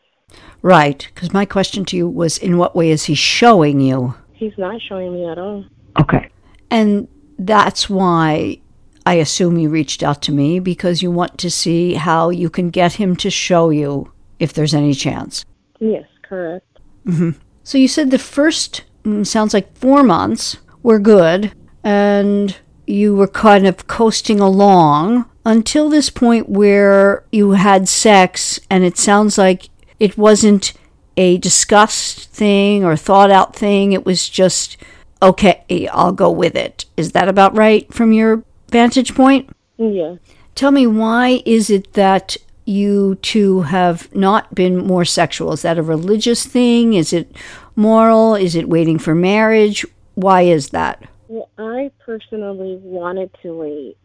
Right, 0.62 1.08
because 1.14 1.34
my 1.34 1.46
question 1.46 1.86
to 1.86 1.98
you 1.98 2.08
was 2.08 2.38
in 2.38 2.58
what 2.58 2.76
way 2.76 2.92
is 2.92 3.06
he 3.06 3.16
showing 3.16 3.80
you? 3.80 4.16
He's 4.40 4.58
not 4.58 4.82
showing 4.82 5.14
me 5.14 5.30
at 5.30 5.38
all. 5.38 5.66
Okay. 6.00 6.30
And 6.72 7.10
that's 7.38 7.90
why 7.90 8.62
I 9.06 9.16
assume 9.16 9.58
you 9.58 9.70
reached 9.70 10.02
out 10.02 10.22
to 10.24 10.32
me 10.32 10.60
because 10.60 11.02
you 11.02 11.12
want 11.12 11.38
to 11.40 11.52
see 11.52 11.96
how 11.96 12.30
you 12.30 12.50
can 12.50 12.70
get 12.70 12.94
him 12.94 13.18
to 13.18 13.30
show 13.30 13.70
you 13.70 14.14
if 14.40 14.54
there's 14.54 14.74
any 14.74 14.94
chance. 14.94 15.44
Yes, 15.80 16.06
correct. 16.22 16.66
Mm-hmm. 17.06 17.32
So 17.64 17.78
you 17.78 17.90
said 17.90 18.12
the 18.12 18.18
first 18.18 18.84
mm, 19.04 19.28
sounds 19.28 19.54
like 19.54 19.76
four 19.76 20.04
months 20.04 20.58
were 20.84 21.00
good 21.00 21.52
and 21.84 22.58
you 22.88 23.16
were 23.16 23.28
kind 23.28 23.68
of 23.68 23.88
coasting 23.88 24.40
along 24.40 25.26
until 25.46 25.90
this 25.90 26.10
point 26.10 26.48
where 26.48 27.26
you 27.32 27.52
had 27.52 27.90
sex, 27.90 28.60
and 28.70 28.84
it 28.84 28.98
sounds 28.98 29.38
like 29.38 29.70
it 30.00 30.18
wasn't 30.18 30.74
a 31.18 31.38
discussed 31.38 32.30
thing 32.30 32.84
or 32.84 32.96
thought 32.96 33.32
out 33.32 33.56
thing. 33.56 33.92
It 33.92 34.06
was 34.06 34.30
just, 34.30 34.78
okay, 35.22 35.88
I'll 35.92 36.12
go 36.12 36.32
with 36.32 36.56
it. 36.56 36.86
Is 36.98 37.12
that 37.12 37.28
about 37.28 37.56
right 37.56 37.92
from 37.94 38.14
your 38.14 38.44
vantage 38.70 39.16
point? 39.16 39.50
Yeah. 39.78 40.16
Tell 40.56 40.72
me, 40.72 40.88
why 40.88 41.42
is 41.46 41.70
it 41.70 41.94
that 41.94 42.38
you 42.66 43.16
two 43.22 43.62
have 43.62 44.14
not 44.14 44.54
been 44.54 44.78
more 44.78 45.06
sexual? 45.06 45.54
Is 45.54 45.64
that 45.64 45.78
a 45.78 45.84
religious 45.84 46.46
thing? 46.46 46.94
Is 46.94 47.14
it 47.14 47.36
moral? 47.76 48.36
Is 48.36 48.56
it 48.56 48.70
waiting 48.70 49.00
for 49.00 49.16
marriage? 49.16 49.86
Why 50.16 50.42
is 50.44 50.70
that? 50.70 51.08
Well, 51.28 51.50
I 51.58 51.92
personally 52.00 52.80
wanted 52.82 53.32
to 53.42 53.58
wait. 53.58 53.98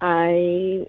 I 0.00 0.86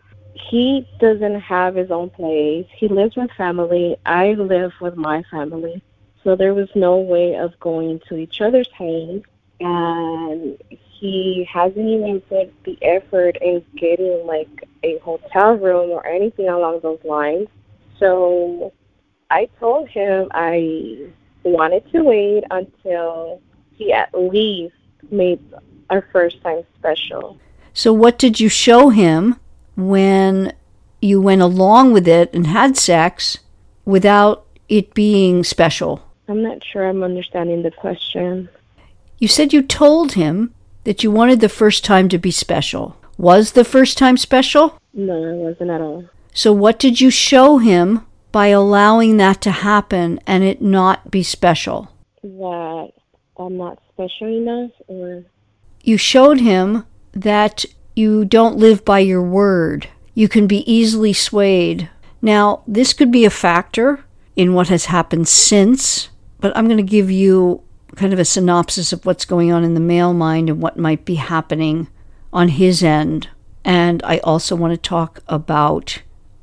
he 0.50 0.88
doesn't 1.00 1.40
have 1.42 1.76
his 1.76 1.92
own 1.92 2.10
place. 2.10 2.66
He 2.76 2.88
lives 2.88 3.16
with 3.16 3.30
family. 3.38 3.98
I 4.06 4.34
live 4.34 4.72
with 4.82 4.96
my 4.96 5.24
family. 5.30 5.84
So 6.24 6.36
there 6.36 6.54
was 6.54 6.70
no 6.76 6.98
way 6.98 7.36
of 7.36 7.58
going 7.60 8.02
to 8.10 8.18
each 8.18 8.42
other's 8.42 8.70
homes 8.76 9.24
and 9.60 10.58
he 10.72 11.48
hasn't 11.52 11.88
even 11.88 12.22
put 12.22 12.52
the 12.64 12.78
effort 12.82 13.38
in 13.42 13.64
getting 13.78 14.26
like 14.26 14.68
a 14.84 14.98
hotel 15.00 15.54
room 15.54 15.92
or 15.92 16.06
anything 16.06 16.50
along 16.50 16.80
those 16.82 17.00
lines. 17.04 17.48
So 18.00 18.74
I 19.30 19.50
told 19.60 19.88
him 19.90 20.30
I 20.32 21.10
wanted 21.44 21.90
to 21.92 22.04
wait 22.04 22.44
until 22.50 23.42
he 23.76 23.94
at 23.94 24.14
least 24.14 24.76
made 25.12 25.40
our 25.90 26.06
first 26.12 26.42
time 26.42 26.64
special. 26.78 27.38
So, 27.74 27.94
what 27.94 28.18
did 28.18 28.40
you 28.40 28.50
show 28.50 28.90
him 28.90 29.40
when 29.88 30.54
you 31.02 31.22
went 31.22 31.42
along 31.42 31.94
with 31.94 32.08
it 32.08 32.34
and 32.34 32.48
had 32.48 32.78
sex 32.78 33.40
without 33.86 34.46
it 34.68 34.94
being 34.94 35.44
special? 35.44 36.04
I'm 36.28 36.44
not 36.44 36.64
sure 36.64 36.88
I'm 36.88 37.02
understanding 37.04 37.64
the 37.64 37.72
question. 37.72 38.50
You 39.18 39.28
said 39.28 39.54
you 39.54 39.62
told 39.62 40.14
him 40.14 40.54
that 40.84 41.04
you 41.04 41.12
wanted 41.12 41.40
the 41.40 41.50
first 41.50 41.84
time 41.84 42.10
to 42.10 42.18
be 42.18 42.32
special. 42.32 42.98
Was 43.18 43.54
the 43.54 43.66
first 43.66 43.98
time 43.98 44.18
special? 44.18 44.80
No, 44.94 45.16
it 45.16 45.36
wasn't 45.36 45.72
at 45.72 45.82
all. 45.82 46.06
So, 46.34 46.54
what 46.54 46.80
did 46.80 47.02
you 47.02 47.10
show 47.10 47.58
him 47.58 48.06
by 48.32 48.48
allowing 48.48 49.18
that 49.18 49.42
to 49.42 49.52
happen 49.52 50.20
and 50.26 50.44
it 50.44 50.62
not 50.62 51.12
be 51.12 51.24
special? 51.24 51.92
That 52.24 52.92
I'm 53.38 53.58
not 53.58 53.80
special 53.94 54.28
enough, 54.28 54.72
or 54.88 55.24
You 55.82 55.98
showed 55.98 56.40
him 56.40 56.86
that 57.14 57.66
you 58.00 58.26
don't 58.26 58.58
live 58.58 58.86
by 58.86 59.00
your 59.00 59.22
word. 59.22 59.90
You 60.14 60.30
can 60.30 60.48
be 60.48 60.70
easily 60.72 61.14
swayed. 61.14 61.90
Now, 62.22 62.64
this 62.66 62.94
could 62.94 63.12
be 63.12 63.26
a 63.26 63.30
factor 63.30 64.04
in 64.36 64.54
what 64.54 64.70
has 64.70 64.86
happened 64.86 65.28
since, 65.28 66.10
but 66.40 66.56
I'm 66.56 66.66
going 66.66 66.78
to 66.78 66.84
give 66.84 67.12
you 67.12 67.62
kind 67.96 68.14
of 68.14 68.20
a 68.20 68.26
synopsis 68.26 68.94
of 68.94 69.06
what's 69.06 69.26
going 69.26 69.52
on 69.52 69.64
in 69.64 69.74
the 69.74 69.80
male 69.80 70.14
mind 70.14 70.50
and 70.50 70.62
what 70.62 70.78
might 70.78 71.04
be 71.04 71.16
happening 71.16 71.90
on 72.32 72.48
his 72.48 72.82
end. 72.82 73.28
And 73.66 74.02
I 74.04 74.20
also 74.20 74.56
want 74.56 74.72
to 74.72 74.78
talk 74.78 75.20
about 75.28 76.02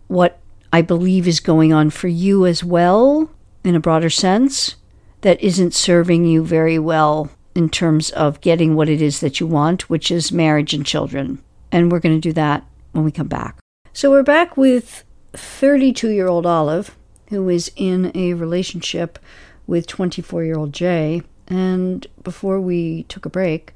what 0.08 0.38
I 0.72 0.82
believe 0.82 1.26
is 1.26 1.40
going 1.40 1.72
on 1.72 1.90
for 1.90 2.08
you 2.08 2.44
as 2.44 2.62
well, 2.62 3.30
in 3.64 3.75
a 3.75 3.80
broader 3.80 4.10
sense, 4.10 4.76
that 5.22 5.40
isn't 5.40 5.75
serving 5.75 6.26
you 6.26 6.44
very 6.44 6.78
well 6.78 7.30
in 7.54 7.70
terms 7.70 8.10
of 8.10 8.42
getting 8.42 8.75
what 8.75 8.88
it 8.88 9.00
is 9.00 9.20
that 9.20 9.40
you 9.40 9.46
want, 9.46 9.88
which 9.88 10.10
is 10.10 10.30
marriage 10.30 10.75
and 10.75 10.84
children. 10.84 11.42
And 11.76 11.92
we're 11.92 12.00
going 12.00 12.18
to 12.18 12.28
do 12.28 12.33
that 12.33 12.64
when 12.92 13.04
we 13.04 13.12
come 13.12 13.28
back. 13.28 13.59
So 13.92 14.11
we're 14.11 14.23
back 14.23 14.56
with 14.56 15.04
32 15.35 16.09
year 16.09 16.26
old 16.26 16.47
Olive, 16.47 16.97
who 17.28 17.50
is 17.50 17.71
in 17.76 18.12
a 18.14 18.33
relationship 18.33 19.18
with 19.66 19.87
24 19.87 20.42
year 20.42 20.56
old 20.56 20.73
Jay. 20.73 21.21
And 21.47 22.06
before 22.23 22.62
we 22.62 23.02
took 23.11 23.26
a 23.26 23.28
break, 23.28 23.75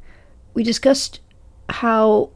we 0.55 0.63
discussed 0.63 1.21
how 1.69 2.31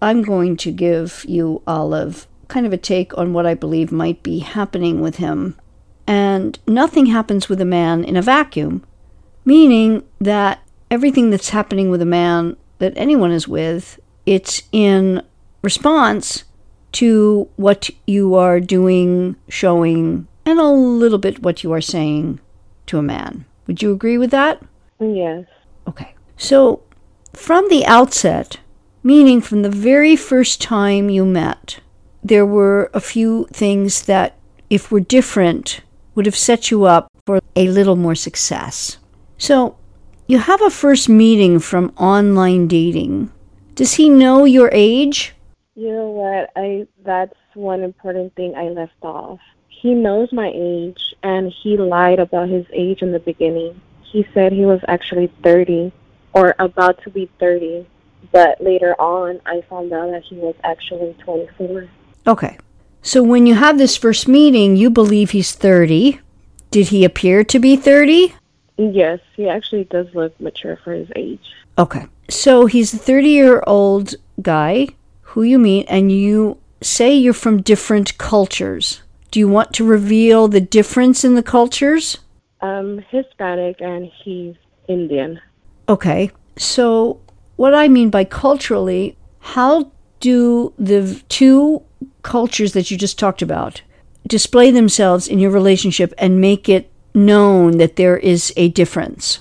I'm 0.00 0.22
going 0.22 0.56
to 0.56 0.72
give 0.72 1.22
you, 1.28 1.62
Olive, 1.66 2.26
kind 2.48 2.64
of 2.64 2.72
a 2.72 2.78
take 2.78 3.16
on 3.18 3.34
what 3.34 3.44
I 3.44 3.52
believe 3.52 3.92
might 3.92 4.22
be 4.22 4.38
happening 4.38 5.02
with 5.02 5.16
him. 5.16 5.54
And 6.06 6.58
nothing 6.66 7.06
happens 7.06 7.46
with 7.46 7.60
a 7.60 7.66
man 7.66 8.04
in 8.04 8.16
a 8.16 8.22
vacuum, 8.22 8.86
meaning 9.44 10.02
that 10.18 10.62
everything 10.90 11.28
that's 11.28 11.50
happening 11.50 11.90
with 11.90 12.00
a 12.00 12.06
man 12.06 12.56
that 12.78 12.94
anyone 12.96 13.32
is 13.32 13.46
with, 13.46 14.00
it's 14.26 14.62
in 14.72 15.22
response 15.62 16.44
to 16.92 17.48
what 17.56 17.90
you 18.06 18.34
are 18.34 18.60
doing, 18.60 19.36
showing, 19.48 20.26
and 20.44 20.58
a 20.58 20.68
little 20.68 21.18
bit 21.18 21.42
what 21.42 21.62
you 21.62 21.72
are 21.72 21.80
saying 21.80 22.40
to 22.86 22.98
a 22.98 23.02
man. 23.02 23.44
Would 23.66 23.82
you 23.82 23.92
agree 23.92 24.18
with 24.18 24.30
that? 24.30 24.60
yes, 24.98 25.46
Okay. 25.86 26.14
So, 26.36 26.82
from 27.32 27.68
the 27.68 27.84
outset, 27.86 28.58
meaning 29.02 29.40
from 29.40 29.62
the 29.62 29.70
very 29.70 30.16
first 30.16 30.60
time 30.60 31.08
you 31.10 31.24
met, 31.24 31.80
there 32.22 32.46
were 32.46 32.90
a 32.92 33.00
few 33.00 33.46
things 33.52 34.02
that, 34.02 34.36
if 34.68 34.90
were 34.90 35.00
different, 35.00 35.80
would 36.14 36.26
have 36.26 36.36
set 36.36 36.70
you 36.70 36.84
up 36.84 37.10
for 37.26 37.40
a 37.56 37.68
little 37.68 37.96
more 37.96 38.14
success. 38.14 38.98
So, 39.38 39.76
you 40.26 40.38
have 40.38 40.62
a 40.62 40.70
first 40.70 41.08
meeting 41.08 41.58
from 41.58 41.92
online 41.96 42.68
dating. 42.68 43.32
Does 43.80 43.94
he 43.94 44.10
know 44.10 44.44
your 44.44 44.68
age? 44.72 45.32
you 45.74 45.90
know 45.90 46.10
what? 46.10 46.50
I 46.54 46.86
that's 47.02 47.32
one 47.54 47.82
important 47.82 48.34
thing 48.34 48.54
I 48.54 48.68
left 48.68 48.92
off. 49.00 49.40
He 49.68 49.94
knows 49.94 50.34
my 50.34 50.52
age, 50.54 51.14
and 51.22 51.50
he 51.50 51.78
lied 51.78 52.18
about 52.18 52.50
his 52.50 52.66
age 52.74 53.00
in 53.00 53.12
the 53.12 53.20
beginning. 53.20 53.80
He 54.02 54.26
said 54.34 54.52
he 54.52 54.66
was 54.66 54.82
actually 54.86 55.32
30 55.42 55.92
or 56.34 56.54
about 56.58 57.02
to 57.04 57.10
be 57.10 57.30
30, 57.40 57.86
but 58.30 58.60
later 58.60 58.94
on, 59.00 59.40
I 59.46 59.62
found 59.62 59.94
out 59.94 60.10
that 60.10 60.24
he 60.24 60.34
was 60.34 60.56
actually 60.62 61.14
24. 61.20 61.88
Okay. 62.26 62.58
So, 63.00 63.22
when 63.22 63.46
you 63.46 63.54
have 63.54 63.78
this 63.78 63.96
first 63.96 64.28
meeting, 64.28 64.76
you 64.76 64.90
believe 64.90 65.30
he's 65.30 65.52
30. 65.54 66.20
Did 66.70 66.88
he 66.88 67.02
appear 67.02 67.44
to 67.44 67.58
be 67.58 67.76
30? 67.76 68.34
Yes, 68.76 69.20
he 69.36 69.48
actually 69.48 69.84
does 69.84 70.14
look 70.14 70.38
mature 70.38 70.78
for 70.84 70.92
his 70.92 71.08
age. 71.16 71.54
Okay. 71.78 72.04
So 72.30 72.66
he's 72.66 72.94
a 72.94 72.98
30 72.98 73.28
year 73.28 73.62
old 73.66 74.14
guy 74.40 74.88
who 75.22 75.42
you 75.42 75.58
meet, 75.58 75.86
and 75.88 76.10
you 76.10 76.58
say 76.80 77.12
you're 77.14 77.32
from 77.32 77.62
different 77.62 78.18
cultures. 78.18 79.02
Do 79.30 79.38
you 79.38 79.48
want 79.48 79.72
to 79.74 79.84
reveal 79.84 80.48
the 80.48 80.60
difference 80.60 81.24
in 81.24 81.34
the 81.34 81.42
cultures? 81.42 82.18
Um, 82.60 83.04
Hispanic 83.10 83.80
and 83.80 84.10
he's 84.24 84.54
Indian. 84.88 85.40
Okay. 85.88 86.30
So, 86.56 87.20
what 87.56 87.74
I 87.74 87.88
mean 87.88 88.10
by 88.10 88.24
culturally, 88.24 89.16
how 89.40 89.92
do 90.20 90.72
the 90.78 91.20
two 91.28 91.82
cultures 92.22 92.72
that 92.72 92.90
you 92.90 92.96
just 92.96 93.18
talked 93.18 93.42
about 93.42 93.82
display 94.26 94.70
themselves 94.70 95.26
in 95.26 95.38
your 95.38 95.50
relationship 95.50 96.12
and 96.18 96.40
make 96.40 96.68
it 96.68 96.90
known 97.14 97.78
that 97.78 97.96
there 97.96 98.16
is 98.16 98.52
a 98.56 98.68
difference? 98.68 99.40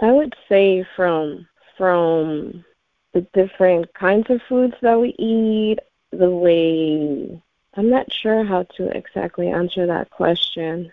I 0.00 0.12
would 0.12 0.34
say 0.48 0.86
from 0.96 1.46
from 1.76 2.64
the 3.12 3.20
different 3.32 3.92
kinds 3.94 4.30
of 4.30 4.40
foods 4.48 4.74
that 4.82 5.00
we 5.00 5.14
eat, 5.18 5.78
the 6.10 6.30
way 6.30 7.42
I'm 7.74 7.88
not 7.88 8.12
sure 8.12 8.44
how 8.44 8.64
to 8.76 8.96
exactly 8.96 9.48
answer 9.48 9.86
that 9.86 10.10
question. 10.10 10.92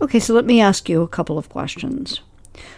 Okay, 0.00 0.20
so 0.20 0.34
let 0.34 0.44
me 0.44 0.60
ask 0.60 0.88
you 0.88 1.02
a 1.02 1.08
couple 1.08 1.38
of 1.38 1.48
questions. 1.48 2.20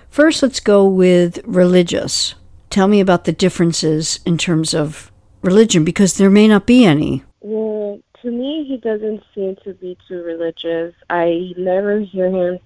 First, 0.09 0.43
let's 0.43 0.61
go 0.61 0.87
with 0.87 1.41
religious. 1.45 2.35
Tell 2.71 2.87
me 2.87 3.01
about 3.01 3.25
the 3.25 3.33
differences 3.33 4.21
in 4.25 4.39
terms 4.39 4.73
of 4.73 5.11
religion 5.43 5.85
because 5.85 6.15
there 6.15 6.31
may 6.31 6.47
not 6.47 6.67
be 6.67 6.85
any. 6.85 7.25
Well, 7.41 8.01
to 8.23 8.31
me, 8.31 8.65
he 8.65 8.77
doesn't 8.77 9.23
seem 9.35 9.57
to 9.65 9.75
be 9.75 9.99
too 10.07 10.23
religious. 10.23 10.95
I 11.09 11.53
never 11.57 12.01
hear 12.01 12.31
him 12.31 12.59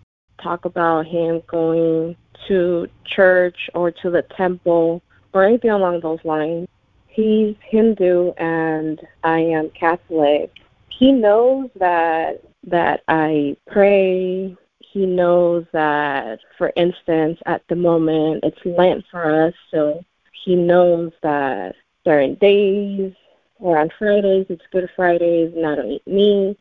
talk 0.43 0.65
about 0.65 1.07
him 1.07 1.43
going 1.47 2.17
to 2.49 2.89
church 3.05 3.71
or 3.75 3.91
to 3.91 4.11
the 4.11 4.23
temple 4.23 5.03
or 5.33 5.45
anything 5.45 5.71
along 5.71 6.01
those 6.01 6.25
lines. 6.25 6.69
He's 7.07 7.55
Hindu 7.61 8.33
and 8.39 9.01
I 9.23 9.39
am 9.39 9.71
Catholic. 9.71 10.51
He 10.89 11.13
knows 11.13 11.71
that 11.77 12.43
that 12.67 13.03
I 13.09 13.57
pray. 13.71 14.57
He 14.81 15.07
knows 15.07 15.65
that, 15.73 16.39
for 16.57 16.73
instance, 16.77 17.39
at 17.47 17.63
the 17.69 17.77
moment 17.77 18.45
it's 18.45 18.65
Lent 18.65 19.05
for 19.11 19.47
us, 19.47 19.55
so 19.71 20.05
he 20.45 20.55
knows 20.55 21.13
that 21.23 21.75
during 22.05 22.37
days 22.37 23.13
or 23.59 23.79
on 23.79 23.91
Fridays 23.99 24.47
it's 24.49 24.63
Good 24.73 24.89
Fridays 24.95 25.53
and 25.55 25.67
I 25.67 25.75
don't 25.75 25.91
eat 25.91 26.07
meat. 26.07 26.59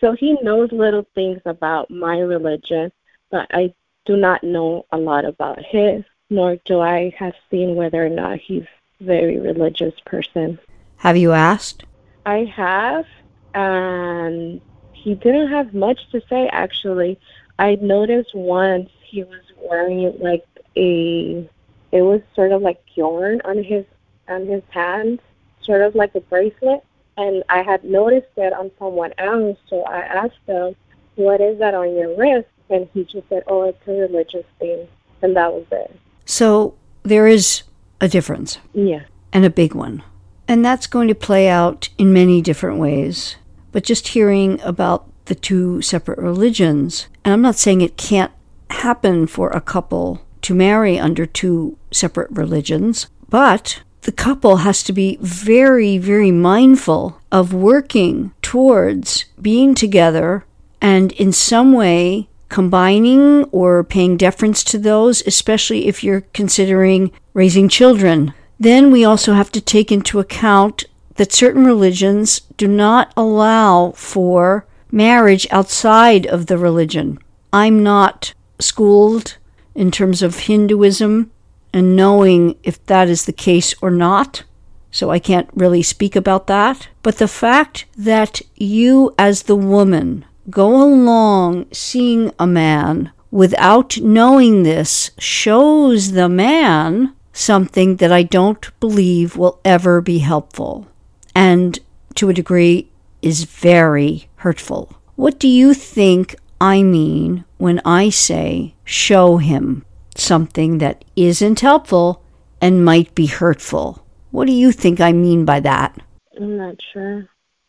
So 0.00 0.12
he 0.12 0.34
knows 0.42 0.70
little 0.72 1.06
things 1.14 1.40
about 1.44 1.90
my 1.90 2.18
religion, 2.18 2.92
but 3.30 3.46
I 3.52 3.72
do 4.04 4.16
not 4.16 4.42
know 4.42 4.86
a 4.92 4.98
lot 4.98 5.24
about 5.24 5.58
his, 5.64 6.04
nor 6.30 6.56
do 6.64 6.80
I 6.80 7.14
have 7.18 7.34
seen 7.50 7.74
whether 7.74 8.04
or 8.04 8.10
not 8.10 8.38
he's 8.38 8.66
very 9.00 9.38
religious 9.38 9.94
person. 10.06 10.58
Have 10.96 11.16
you 11.16 11.32
asked? 11.32 11.84
I 12.26 12.44
have, 12.44 13.06
and 13.54 14.60
he 14.92 15.14
didn't 15.14 15.48
have 15.48 15.74
much 15.74 16.08
to 16.12 16.22
say 16.28 16.48
actually. 16.48 17.18
I 17.58 17.76
noticed 17.76 18.34
once 18.34 18.90
he 19.04 19.22
was 19.22 19.42
wearing 19.58 20.16
like 20.18 20.44
a, 20.76 21.48
it 21.92 22.02
was 22.02 22.20
sort 22.34 22.52
of 22.52 22.62
like 22.62 22.82
yarn 22.94 23.40
on 23.44 23.62
his 23.62 23.84
on 24.28 24.46
his 24.46 24.62
hand, 24.70 25.20
sort 25.60 25.82
of 25.82 25.94
like 25.94 26.14
a 26.14 26.20
bracelet, 26.20 26.82
and 27.16 27.44
I 27.48 27.62
had 27.62 27.84
noticed 27.84 28.32
it 28.36 28.52
on 28.52 28.70
someone 28.78 29.12
else. 29.18 29.58
So 29.68 29.82
I 29.82 29.98
asked 30.00 30.46
him, 30.46 30.74
"What 31.16 31.40
is 31.40 31.58
that 31.58 31.74
on 31.74 31.94
your 31.94 32.16
wrist?" 32.16 32.48
And 32.70 32.88
he 32.94 33.04
just 33.04 33.28
said, 33.28 33.42
"Oh, 33.46 33.62
it's 33.64 33.86
a 33.86 33.92
religious 33.92 34.46
thing," 34.58 34.88
and 35.22 35.36
that 35.36 35.52
was 35.52 35.66
it. 35.70 35.98
So 36.24 36.74
there 37.02 37.26
is 37.26 37.62
a 38.00 38.08
difference. 38.08 38.58
Yeah. 38.72 39.02
And 39.32 39.44
a 39.44 39.50
big 39.50 39.74
one. 39.74 40.02
And 40.46 40.64
that's 40.64 40.86
going 40.86 41.08
to 41.08 41.14
play 41.14 41.48
out 41.48 41.88
in 41.98 42.12
many 42.12 42.40
different 42.42 42.78
ways. 42.78 43.36
But 43.72 43.84
just 43.84 44.08
hearing 44.08 44.60
about 44.62 45.06
the 45.24 45.34
two 45.34 45.82
separate 45.82 46.18
religions, 46.18 47.08
and 47.24 47.32
I'm 47.32 47.42
not 47.42 47.56
saying 47.56 47.80
it 47.80 47.96
can't 47.96 48.32
happen 48.70 49.26
for 49.26 49.50
a 49.50 49.60
couple 49.60 50.22
to 50.42 50.54
marry 50.54 50.98
under 50.98 51.24
two 51.24 51.78
separate 51.90 52.30
religions, 52.30 53.08
but 53.28 53.82
the 54.02 54.12
couple 54.12 54.58
has 54.58 54.82
to 54.82 54.92
be 54.92 55.18
very, 55.20 55.96
very 55.96 56.30
mindful 56.30 57.20
of 57.32 57.54
working 57.54 58.32
towards 58.42 59.24
being 59.40 59.74
together 59.74 60.44
and 60.80 61.12
in 61.12 61.32
some 61.32 61.72
way 61.72 62.28
combining 62.54 63.42
or 63.50 63.82
paying 63.82 64.16
deference 64.16 64.62
to 64.62 64.78
those, 64.78 65.26
especially 65.26 65.88
if 65.88 66.04
you're 66.04 66.20
considering 66.32 67.10
raising 67.32 67.68
children. 67.68 68.32
Then 68.60 68.92
we 68.92 69.04
also 69.04 69.32
have 69.32 69.50
to 69.50 69.60
take 69.60 69.90
into 69.90 70.20
account 70.20 70.84
that 71.16 71.32
certain 71.32 71.64
religions 71.64 72.42
do 72.56 72.68
not 72.68 73.12
allow 73.16 73.90
for 73.96 74.68
marriage 74.92 75.48
outside 75.50 76.26
of 76.26 76.46
the 76.46 76.56
religion. 76.56 77.18
I'm 77.52 77.82
not 77.82 78.32
schooled 78.60 79.36
in 79.74 79.90
terms 79.90 80.22
of 80.22 80.46
Hinduism 80.46 81.32
and 81.72 81.96
knowing 81.96 82.56
if 82.62 82.86
that 82.86 83.08
is 83.08 83.24
the 83.24 83.32
case 83.32 83.74
or 83.82 83.90
not. 83.90 84.44
So 84.92 85.10
I 85.10 85.18
can't 85.18 85.50
really 85.54 85.82
speak 85.82 86.14
about 86.14 86.46
that. 86.46 86.86
But 87.02 87.18
the 87.18 87.26
fact 87.26 87.86
that 87.98 88.42
you, 88.54 89.12
as 89.18 89.42
the 89.42 89.56
woman, 89.56 90.24
go 90.50 90.82
along 90.82 91.66
seeing 91.72 92.32
a 92.38 92.46
man 92.46 93.12
without 93.30 93.98
knowing 94.00 94.62
this 94.62 95.10
shows 95.18 96.12
the 96.12 96.28
man 96.28 97.14
something 97.32 97.96
that 97.96 98.12
I 98.12 98.22
don't 98.22 98.68
believe 98.80 99.36
will 99.36 99.60
ever 99.64 100.00
be 100.00 100.18
helpful. 100.18 100.86
And 101.34 101.78
to 102.14 102.28
a 102.28 102.34
degree, 102.34 102.90
is 103.22 103.44
very 103.44 104.28
hurtful. 104.36 104.92
What 105.16 105.40
do 105.40 105.48
you 105.48 105.72
think 105.72 106.36
I 106.60 106.82
mean 106.82 107.44
when 107.56 107.80
I 107.84 108.10
say 108.10 108.74
show 108.84 109.38
him? 109.38 109.84
something 110.16 110.78
that 110.78 111.04
isn't 111.16 111.60
helpful 111.60 112.22
and 112.60 112.84
might 112.84 113.14
be 113.14 113.26
hurtful. 113.26 114.04
What 114.30 114.46
do 114.46 114.52
you 114.52 114.72
think 114.72 115.00
I 115.00 115.12
mean 115.12 115.44
by 115.44 115.60
that? 115.60 116.00
I'm 116.36 116.56
not 116.56 116.76
sure. 116.92 117.28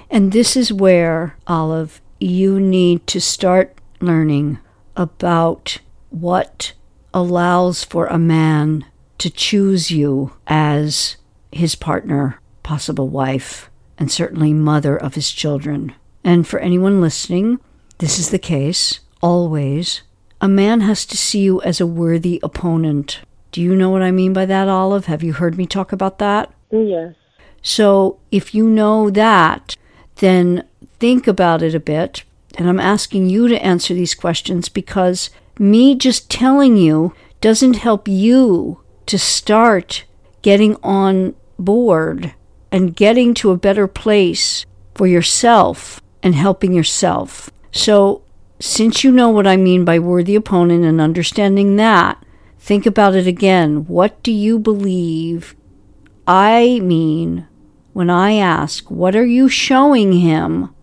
And 0.09 0.31
this 0.31 0.55
is 0.55 0.71
where, 0.71 1.37
Olive, 1.47 2.01
you 2.19 2.59
need 2.59 3.05
to 3.07 3.19
start 3.19 3.77
learning 3.99 4.59
about 4.95 5.79
what 6.09 6.73
allows 7.13 7.83
for 7.83 8.07
a 8.07 8.17
man 8.17 8.85
to 9.17 9.29
choose 9.29 9.91
you 9.91 10.33
as 10.47 11.17
his 11.51 11.75
partner, 11.75 12.39
possible 12.63 13.07
wife, 13.07 13.69
and 13.97 14.11
certainly 14.11 14.53
mother 14.53 14.97
of 14.97 15.15
his 15.15 15.31
children. 15.31 15.93
And 16.23 16.47
for 16.47 16.59
anyone 16.59 17.01
listening, 17.01 17.59
this 17.99 18.19
is 18.19 18.29
the 18.29 18.39
case 18.39 18.99
always 19.21 20.01
a 20.41 20.47
man 20.47 20.81
has 20.81 21.05
to 21.07 21.17
see 21.17 21.39
you 21.39 21.61
as 21.61 21.79
a 21.79 21.87
worthy 21.87 22.39
opponent. 22.43 23.21
Do 23.51 23.61
you 23.61 23.75
know 23.75 23.89
what 23.89 24.01
I 24.01 24.11
mean 24.11 24.33
by 24.33 24.45
that, 24.45 24.67
Olive? 24.67 25.05
Have 25.05 25.23
you 25.23 25.33
heard 25.33 25.57
me 25.57 25.65
talk 25.65 25.91
about 25.91 26.19
that? 26.19 26.53
Yes. 26.71 27.15
So 27.61 28.19
if 28.31 28.53
you 28.53 28.67
know 28.67 29.09
that, 29.09 29.75
then 30.17 30.67
think 30.99 31.27
about 31.27 31.61
it 31.61 31.75
a 31.75 31.79
bit. 31.79 32.23
And 32.57 32.69
I'm 32.69 32.79
asking 32.79 33.29
you 33.29 33.47
to 33.47 33.63
answer 33.63 33.93
these 33.93 34.15
questions 34.15 34.69
because 34.69 35.29
me 35.59 35.95
just 35.95 36.29
telling 36.29 36.77
you 36.77 37.13
doesn't 37.41 37.75
help 37.75 38.07
you 38.07 38.81
to 39.05 39.19
start 39.19 40.05
getting 40.41 40.75
on 40.83 41.35
board 41.59 42.33
and 42.71 42.95
getting 42.95 43.33
to 43.35 43.51
a 43.51 43.57
better 43.57 43.87
place 43.87 44.65
for 44.93 45.07
yourself 45.07 46.01
and 46.23 46.35
helping 46.35 46.73
yourself. 46.73 47.49
So 47.71 48.23
since 48.59 49.03
you 49.03 49.11
know 49.11 49.29
what 49.29 49.47
I 49.47 49.57
mean 49.57 49.85
by 49.85 49.99
worthy 49.99 50.35
opponent 50.35 50.83
and 50.85 51.01
understanding 51.01 51.75
that, 51.75 52.23
think 52.57 52.85
about 52.85 53.15
it 53.15 53.27
again. 53.27 53.85
What 53.85 54.21
do 54.23 54.31
you 54.31 54.57
believe 54.57 55.55
I 56.27 56.79
mean 56.81 57.47
when 57.93 58.09
I 58.09 58.33
ask, 58.33 58.89
what 58.89 59.15
are 59.15 59.25
you 59.25 59.47
showing 59.47 60.13
him 60.13 60.73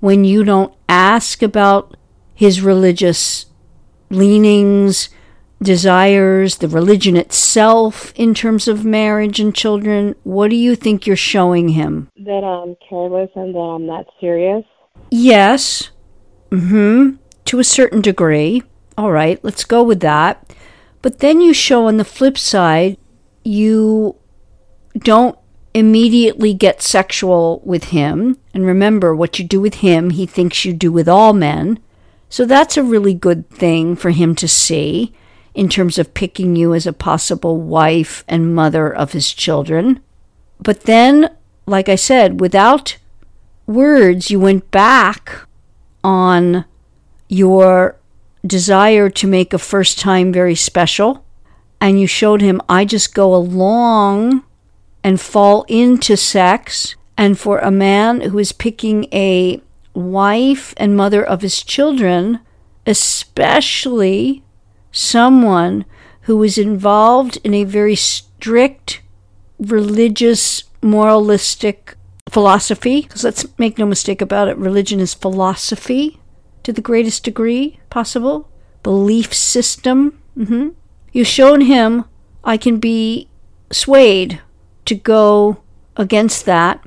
when 0.00 0.24
you 0.24 0.44
don't 0.44 0.74
ask 0.88 1.42
about 1.42 1.96
his 2.34 2.60
religious 2.60 3.46
leanings, 4.10 5.08
desires, 5.62 6.58
the 6.58 6.68
religion 6.68 7.16
itself 7.16 8.12
in 8.14 8.34
terms 8.34 8.68
of 8.68 8.84
marriage 8.84 9.40
and 9.40 9.54
children? 9.54 10.14
What 10.22 10.50
do 10.50 10.56
you 10.56 10.76
think 10.76 11.06
you're 11.06 11.16
showing 11.16 11.70
him? 11.70 12.10
That 12.16 12.44
I'm 12.44 12.76
careless 12.88 13.30
and 13.34 13.54
that 13.54 13.58
I'm 13.58 13.86
not 13.86 14.06
serious. 14.20 14.64
Yes, 15.10 15.90
hmm 16.50 17.12
To 17.46 17.58
a 17.58 17.64
certain 17.64 18.00
degree. 18.00 18.62
All 18.98 19.12
right, 19.12 19.42
let's 19.42 19.64
go 19.64 19.82
with 19.82 20.00
that. 20.00 20.54
But 21.02 21.18
then 21.18 21.40
you 21.40 21.52
show 21.52 21.86
on 21.86 21.98
the 21.98 22.04
flip 22.04 22.38
side, 22.38 22.96
you 23.44 24.16
don't 24.98 25.38
immediately 25.76 26.54
get 26.54 26.80
sexual 26.80 27.60
with 27.62 27.84
him. 27.84 28.38
And 28.54 28.64
remember, 28.64 29.14
what 29.14 29.38
you 29.38 29.44
do 29.44 29.60
with 29.60 29.74
him, 29.76 30.08
he 30.08 30.24
thinks 30.24 30.64
you 30.64 30.72
do 30.72 30.90
with 30.90 31.06
all 31.06 31.34
men. 31.34 31.78
So 32.30 32.46
that's 32.46 32.78
a 32.78 32.82
really 32.82 33.12
good 33.12 33.50
thing 33.50 33.94
for 33.94 34.08
him 34.08 34.34
to 34.36 34.48
see 34.48 35.12
in 35.54 35.68
terms 35.68 35.98
of 35.98 36.14
picking 36.14 36.56
you 36.56 36.72
as 36.72 36.86
a 36.86 36.94
possible 36.94 37.60
wife 37.60 38.24
and 38.26 38.54
mother 38.54 38.90
of 38.90 39.12
his 39.12 39.34
children. 39.34 40.00
But 40.58 40.84
then, 40.84 41.28
like 41.66 41.90
I 41.90 41.96
said, 41.96 42.40
without 42.40 42.96
words, 43.66 44.30
you 44.30 44.40
went 44.40 44.70
back 44.70 45.46
on 46.02 46.64
your 47.28 47.96
desire 48.46 49.10
to 49.10 49.26
make 49.26 49.52
a 49.52 49.58
first 49.58 49.98
time 49.98 50.32
very 50.32 50.54
special. 50.54 51.22
And 51.82 52.00
you 52.00 52.06
showed 52.06 52.40
him, 52.40 52.62
I 52.66 52.86
just 52.86 53.14
go 53.14 53.34
along 53.34 54.42
and 55.06 55.20
fall 55.20 55.64
into 55.68 56.16
sex. 56.16 56.96
And 57.16 57.38
for 57.38 57.60
a 57.60 57.70
man 57.70 58.22
who 58.22 58.40
is 58.40 58.50
picking 58.50 59.06
a 59.12 59.62
wife 59.94 60.74
and 60.78 60.96
mother 60.96 61.24
of 61.24 61.42
his 61.42 61.62
children, 61.62 62.40
especially 62.84 64.42
someone 64.90 65.84
who 66.22 66.42
is 66.42 66.58
involved 66.58 67.38
in 67.44 67.54
a 67.54 67.62
very 67.62 67.94
strict 67.94 69.00
religious, 69.60 70.64
moralistic 70.82 71.94
philosophy, 72.28 73.02
because 73.02 73.22
let's 73.22 73.46
make 73.58 73.78
no 73.78 73.86
mistake 73.86 74.20
about 74.20 74.48
it, 74.48 74.58
religion 74.58 74.98
is 74.98 75.14
philosophy 75.14 76.18
to 76.64 76.72
the 76.72 76.82
greatest 76.82 77.22
degree 77.22 77.78
possible, 77.90 78.50
belief 78.82 79.32
system. 79.32 80.20
Mm-hmm. 80.36 80.70
You've 81.12 81.28
shown 81.28 81.60
him 81.60 82.06
I 82.42 82.56
can 82.56 82.78
be 82.78 83.28
swayed 83.70 84.40
to 84.86 84.94
go 84.94 85.62
against 85.96 86.44
that. 86.46 86.84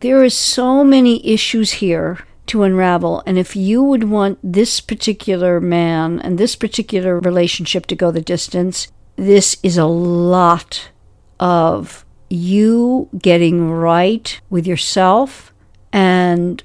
There 0.00 0.24
is 0.24 0.36
so 0.36 0.82
many 0.82 1.26
issues 1.26 1.72
here 1.74 2.18
to 2.46 2.64
unravel. 2.64 3.22
And 3.24 3.38
if 3.38 3.54
you 3.54 3.82
would 3.82 4.04
want 4.04 4.38
this 4.42 4.80
particular 4.80 5.60
man 5.60 6.20
and 6.20 6.38
this 6.38 6.56
particular 6.56 7.18
relationship 7.20 7.86
to 7.86 7.94
go 7.94 8.10
the 8.10 8.20
distance, 8.20 8.88
this 9.16 9.56
is 9.62 9.78
a 9.78 9.86
lot 9.86 10.90
of 11.38 12.04
you 12.28 13.08
getting 13.18 13.70
right 13.70 14.40
with 14.50 14.66
yourself 14.66 15.52
and 15.92 16.62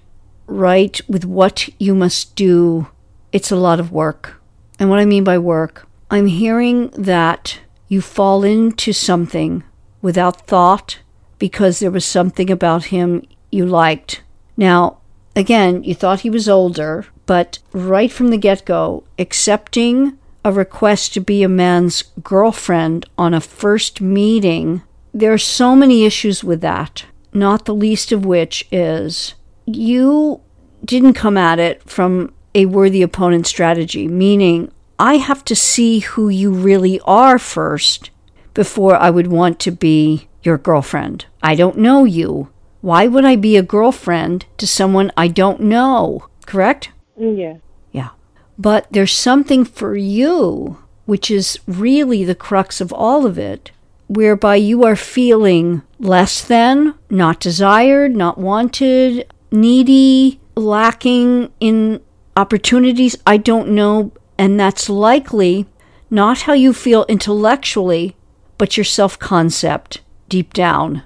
right 0.47 0.99
with 1.09 1.25
what 1.25 1.69
you 1.79 1.93
must 1.93 2.35
do, 2.35 2.87
it's 3.31 3.51
a 3.51 3.55
lot 3.55 3.79
of 3.79 3.91
work. 3.91 4.41
And 4.79 4.89
what 4.89 4.99
I 4.99 5.05
mean 5.05 5.23
by 5.23 5.37
work, 5.37 5.87
I'm 6.09 6.27
hearing 6.27 6.87
that 6.91 7.59
you 7.87 8.01
fall 8.01 8.43
into 8.43 8.93
something 8.93 9.63
without 10.07 10.47
thought 10.47 10.99
because 11.37 11.79
there 11.79 11.91
was 11.91 12.05
something 12.05 12.49
about 12.49 12.85
him 12.95 13.21
you 13.51 13.65
liked. 13.65 14.21
Now, 14.55 14.97
again, 15.35 15.83
you 15.83 15.93
thought 15.93 16.21
he 16.21 16.29
was 16.29 16.47
older, 16.49 17.05
but 17.25 17.59
right 17.73 18.11
from 18.11 18.29
the 18.29 18.37
get 18.37 18.65
go, 18.65 19.03
accepting 19.19 20.17
a 20.43 20.51
request 20.51 21.13
to 21.13 21.19
be 21.19 21.43
a 21.43 21.49
man's 21.49 22.03
girlfriend 22.23 23.05
on 23.17 23.33
a 23.33 23.41
first 23.41 23.99
meeting 24.01 24.81
there 25.17 25.33
are 25.33 25.39
so 25.39 25.75
many 25.75 26.05
issues 26.05 26.43
with 26.43 26.61
that, 26.61 27.05
not 27.33 27.65
the 27.65 27.73
least 27.73 28.11
of 28.11 28.23
which 28.23 28.67
is 28.71 29.33
you 29.65 30.41
didn't 30.85 31.13
come 31.13 31.37
at 31.37 31.57
it 31.57 31.81
from 31.89 32.31
a 32.53 32.67
worthy 32.67 33.01
opponent 33.01 33.47
strategy, 33.47 34.07
meaning 34.07 34.71
I 34.99 35.17
have 35.17 35.43
to 35.45 35.55
see 35.55 35.99
who 35.99 36.29
you 36.29 36.51
really 36.51 36.99
are 37.01 37.39
first 37.39 38.11
before 38.57 38.95
I 38.95 39.11
would 39.11 39.27
want 39.27 39.59
to 39.59 39.71
be 39.71 40.27
your 40.41 40.57
girlfriend. 40.57 41.27
I 41.43 41.53
don't 41.53 41.77
know 41.77 42.05
you. 42.05 42.49
Why 42.81 43.05
would 43.05 43.23
I 43.23 43.35
be 43.35 43.55
a 43.55 43.61
girlfriend 43.61 44.47
to 44.57 44.65
someone 44.65 45.11
I 45.15 45.27
don't 45.27 45.61
know? 45.61 46.27
Correct? 46.47 46.89
Yeah. 47.15 47.57
Yeah. 47.91 48.09
But 48.57 48.87
there's 48.89 49.13
something 49.13 49.63
for 49.63 49.95
you, 49.95 50.79
which 51.05 51.29
is 51.29 51.59
really 51.67 52.23
the 52.23 52.33
crux 52.33 52.81
of 52.81 52.91
all 52.91 53.27
of 53.27 53.37
it, 53.37 53.69
whereby 54.07 54.55
you 54.55 54.83
are 54.83 54.95
feeling 54.95 55.83
less 55.99 56.43
than, 56.43 56.95
not 57.11 57.39
desired, 57.39 58.15
not 58.15 58.39
wanted, 58.39 59.31
needy, 59.51 60.39
lacking 60.55 61.51
in 61.59 62.01
opportunities. 62.35 63.15
I 63.23 63.37
don't 63.37 63.69
know. 63.69 64.13
And 64.39 64.59
that's 64.59 64.89
likely 64.89 65.67
not 66.09 66.41
how 66.41 66.53
you 66.53 66.73
feel 66.73 67.05
intellectually, 67.07 68.16
but 68.57 68.77
your 68.77 68.83
self 68.83 69.17
concept 69.19 70.01
deep 70.29 70.53
down. 70.53 71.03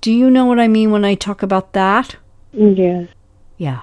Do 0.00 0.12
you 0.12 0.30
know 0.30 0.46
what 0.46 0.58
I 0.58 0.68
mean 0.68 0.90
when 0.90 1.04
I 1.04 1.14
talk 1.14 1.42
about 1.42 1.72
that? 1.72 2.16
Yes. 2.52 3.08
Yeah. 3.56 3.82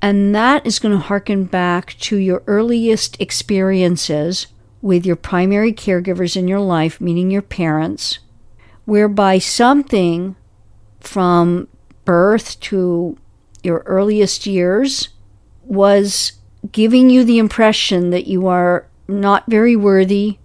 And 0.00 0.34
that 0.34 0.66
is 0.66 0.78
going 0.78 0.94
to 0.94 1.00
harken 1.00 1.44
back 1.44 1.96
to 2.00 2.16
your 2.16 2.42
earliest 2.46 3.20
experiences 3.20 4.46
with 4.80 5.04
your 5.04 5.16
primary 5.16 5.72
caregivers 5.72 6.36
in 6.36 6.46
your 6.46 6.60
life, 6.60 7.00
meaning 7.00 7.30
your 7.30 7.42
parents, 7.42 8.20
whereby 8.84 9.38
something 9.38 10.36
from 11.00 11.66
birth 12.04 12.60
to 12.60 13.16
your 13.62 13.82
earliest 13.86 14.46
years 14.46 15.08
was 15.64 16.32
giving 16.70 17.10
you 17.10 17.24
the 17.24 17.38
impression 17.38 18.10
that 18.10 18.26
you 18.26 18.46
are 18.46 18.86
not 19.08 19.44
very 19.48 19.74
worthy, 19.74 20.38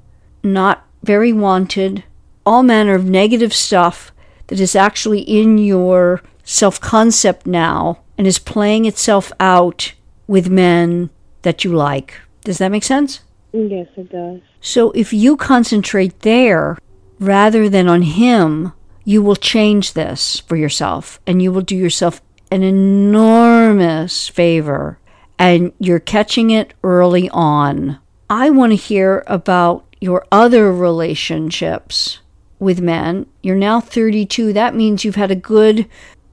not 0.44 0.83
very 1.04 1.34
wanted, 1.34 2.04
all 2.46 2.64
manner 2.64 2.96
of 2.96 3.06
negative 3.06 3.54
stuff 3.54 4.12
that 4.48 4.60
is 4.60 4.76
actually 4.76 5.22
in 5.22 5.58
your 5.58 6.22
self 6.44 6.80
concept 6.80 7.46
now 7.46 8.00
and 8.18 8.28
is 8.28 8.40
playing 8.40 8.86
itself 8.86 9.32
out 9.40 9.94
with 10.28 10.50
men 10.50 11.10
that 11.44 11.64
you 11.64 11.74
like. 11.74 12.20
Does 12.44 12.58
that 12.58 12.72
make 12.72 12.84
sense? 12.84 13.22
Yes, 13.52 13.88
it 13.96 14.10
does. 14.10 14.42
So 14.62 14.92
if 14.92 15.14
you 15.14 15.38
concentrate 15.38 16.22
there 16.22 16.78
rather 17.20 17.70
than 17.70 17.88
on 17.88 18.02
him, 18.02 18.74
you 19.06 19.22
will 19.22 19.36
change 19.36 19.94
this 19.94 20.40
for 20.42 20.56
yourself 20.56 21.20
and 21.28 21.42
you 21.42 21.52
will 21.52 21.62
do 21.62 21.76
yourself 21.76 22.22
an 22.52 22.64
enormous 22.64 24.28
favor 24.28 24.98
and 25.38 25.74
you're 25.80 26.00
catching 26.00 26.52
it 26.52 26.74
early 26.84 27.30
on. 27.30 28.00
I 28.30 28.50
want 28.50 28.72
to 28.72 28.78
hear 28.78 29.24
about 29.28 29.86
your 30.04 30.26
other 30.34 30.70
relationships 30.70 32.20
with 32.60 32.82
men. 32.82 33.26
You're 33.42 33.56
now 33.56 33.80
32. 33.80 34.52
That 34.52 34.76
means 34.76 35.06
you've 35.06 35.16
had 35.16 35.32
a 35.32 35.36
good 35.36 35.88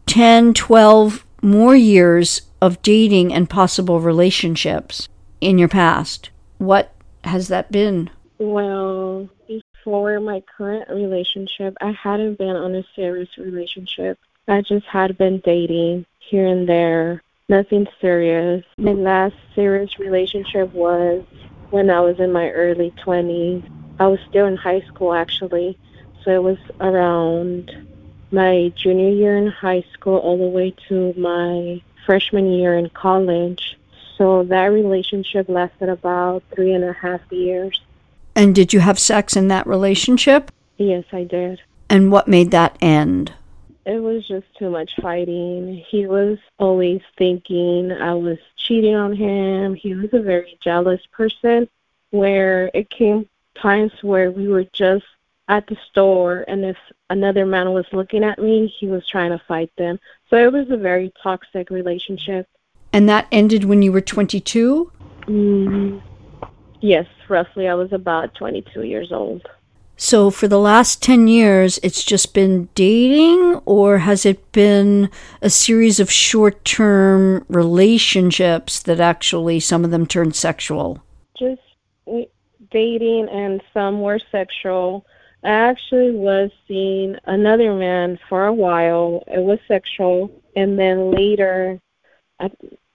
10, 0.06 0.54
12 0.54 1.24
more 1.40 1.76
years 1.76 2.42
of 2.60 2.82
dating 2.82 3.32
and 3.32 3.48
possible 3.48 4.00
relationships 4.00 5.08
in 5.40 5.56
your 5.56 5.68
past. 5.68 6.30
What 6.58 6.92
has 7.22 7.46
that 7.46 7.70
been? 7.70 8.10
Well, 8.40 9.28
before 9.46 10.18
my 10.18 10.42
current 10.56 10.90
relationship, 10.90 11.76
I 11.80 11.92
hadn't 11.92 12.38
been 12.38 12.56
on 12.56 12.74
a 12.74 12.82
serious 12.96 13.28
relationship. 13.38 14.18
I 14.48 14.62
just 14.62 14.86
had 14.86 15.16
been 15.16 15.38
dating 15.44 16.06
here 16.18 16.48
and 16.48 16.68
there, 16.68 17.22
nothing 17.48 17.86
serious. 18.00 18.64
My 18.78 18.94
last 18.94 19.36
serious 19.54 19.96
relationship 20.00 20.74
was 20.74 21.24
when 21.70 21.90
I 21.90 22.00
was 22.00 22.18
in 22.20 22.32
my 22.32 22.50
early 22.50 22.92
20s. 23.04 23.68
I 23.98 24.06
was 24.06 24.18
still 24.28 24.46
in 24.46 24.56
high 24.56 24.80
school 24.82 25.12
actually, 25.12 25.78
so 26.24 26.30
it 26.30 26.42
was 26.42 26.58
around 26.80 27.86
my 28.30 28.72
junior 28.76 29.10
year 29.10 29.36
in 29.36 29.48
high 29.48 29.84
school 29.92 30.18
all 30.18 30.38
the 30.38 30.46
way 30.46 30.74
to 30.88 31.12
my 31.16 31.82
freshman 32.06 32.50
year 32.50 32.76
in 32.76 32.88
college. 32.90 33.78
So 34.16 34.44
that 34.44 34.66
relationship 34.66 35.48
lasted 35.48 35.88
about 35.88 36.42
three 36.54 36.72
and 36.72 36.84
a 36.84 36.92
half 36.92 37.20
years. 37.30 37.80
And 38.34 38.54
did 38.54 38.72
you 38.72 38.80
have 38.80 38.98
sex 38.98 39.36
in 39.36 39.48
that 39.48 39.66
relationship? 39.66 40.50
Yes, 40.76 41.04
I 41.12 41.24
did. 41.24 41.60
And 41.88 42.12
what 42.12 42.28
made 42.28 42.50
that 42.52 42.76
end? 42.80 43.32
It 43.86 44.02
was 44.02 44.26
just 44.26 44.46
too 44.58 44.70
much 44.70 44.94
fighting. 45.00 45.82
He 45.88 46.06
was 46.06 46.38
always 46.58 47.00
thinking 47.16 47.92
I 47.92 48.14
was 48.14 48.38
cheating 48.56 48.94
on 48.94 49.14
him. 49.14 49.74
He 49.74 49.94
was 49.94 50.12
a 50.12 50.20
very 50.20 50.58
jealous 50.60 51.00
person 51.12 51.68
where 52.10 52.70
it 52.74 52.90
came 52.90 53.28
times 53.54 53.92
where 54.02 54.30
we 54.30 54.48
were 54.48 54.64
just 54.72 55.04
at 55.48 55.66
the 55.66 55.76
store 55.90 56.44
and 56.46 56.64
if 56.64 56.76
another 57.08 57.44
man 57.44 57.72
was 57.72 57.86
looking 57.92 58.22
at 58.22 58.38
me, 58.38 58.66
he 58.78 58.86
was 58.86 59.06
trying 59.06 59.30
to 59.30 59.42
fight 59.48 59.70
them. 59.76 59.98
So 60.28 60.36
it 60.36 60.52
was 60.52 60.70
a 60.70 60.76
very 60.76 61.12
toxic 61.22 61.70
relationship. 61.70 62.46
And 62.92 63.08
that 63.08 63.26
ended 63.32 63.64
when 63.64 63.82
you 63.82 63.92
were 63.92 64.00
22? 64.00 64.92
Mm, 65.26 66.02
yes, 66.80 67.06
roughly. 67.28 67.68
I 67.68 67.74
was 67.74 67.92
about 67.92 68.34
22 68.34 68.84
years 68.84 69.12
old. 69.12 69.48
So 70.02 70.30
for 70.30 70.48
the 70.48 70.58
last 70.58 71.02
10 71.02 71.28
years, 71.28 71.78
it's 71.82 72.02
just 72.02 72.32
been 72.32 72.70
dating, 72.74 73.60
or 73.66 73.98
has 73.98 74.24
it 74.24 74.50
been 74.50 75.10
a 75.42 75.50
series 75.50 76.00
of 76.00 76.10
short 76.10 76.64
term 76.64 77.44
relationships 77.48 78.82
that 78.84 78.98
actually 78.98 79.60
some 79.60 79.84
of 79.84 79.90
them 79.90 80.06
turned 80.06 80.34
sexual? 80.34 81.02
Just 81.38 81.60
dating, 82.70 83.28
and 83.30 83.60
some 83.74 84.00
were 84.00 84.18
sexual. 84.32 85.04
I 85.44 85.50
actually 85.50 86.12
was 86.12 86.50
seeing 86.66 87.16
another 87.26 87.74
man 87.74 88.18
for 88.26 88.46
a 88.46 88.54
while. 88.54 89.22
It 89.26 89.40
was 89.40 89.58
sexual, 89.68 90.30
and 90.56 90.78
then 90.78 91.10
later, 91.10 91.78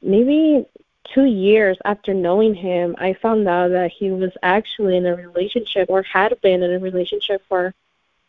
maybe 0.01 0.65
two 1.13 1.25
years 1.25 1.77
after 1.85 2.13
knowing 2.13 2.53
him, 2.53 2.95
I 2.97 3.13
found 3.13 3.47
out 3.47 3.71
that 3.71 3.91
he 3.91 4.11
was 4.11 4.31
actually 4.43 4.97
in 4.97 5.05
a 5.05 5.15
relationship 5.15 5.89
or 5.89 6.03
had 6.03 6.39
been 6.41 6.63
in 6.63 6.73
a 6.73 6.79
relationship 6.79 7.41
for 7.47 7.73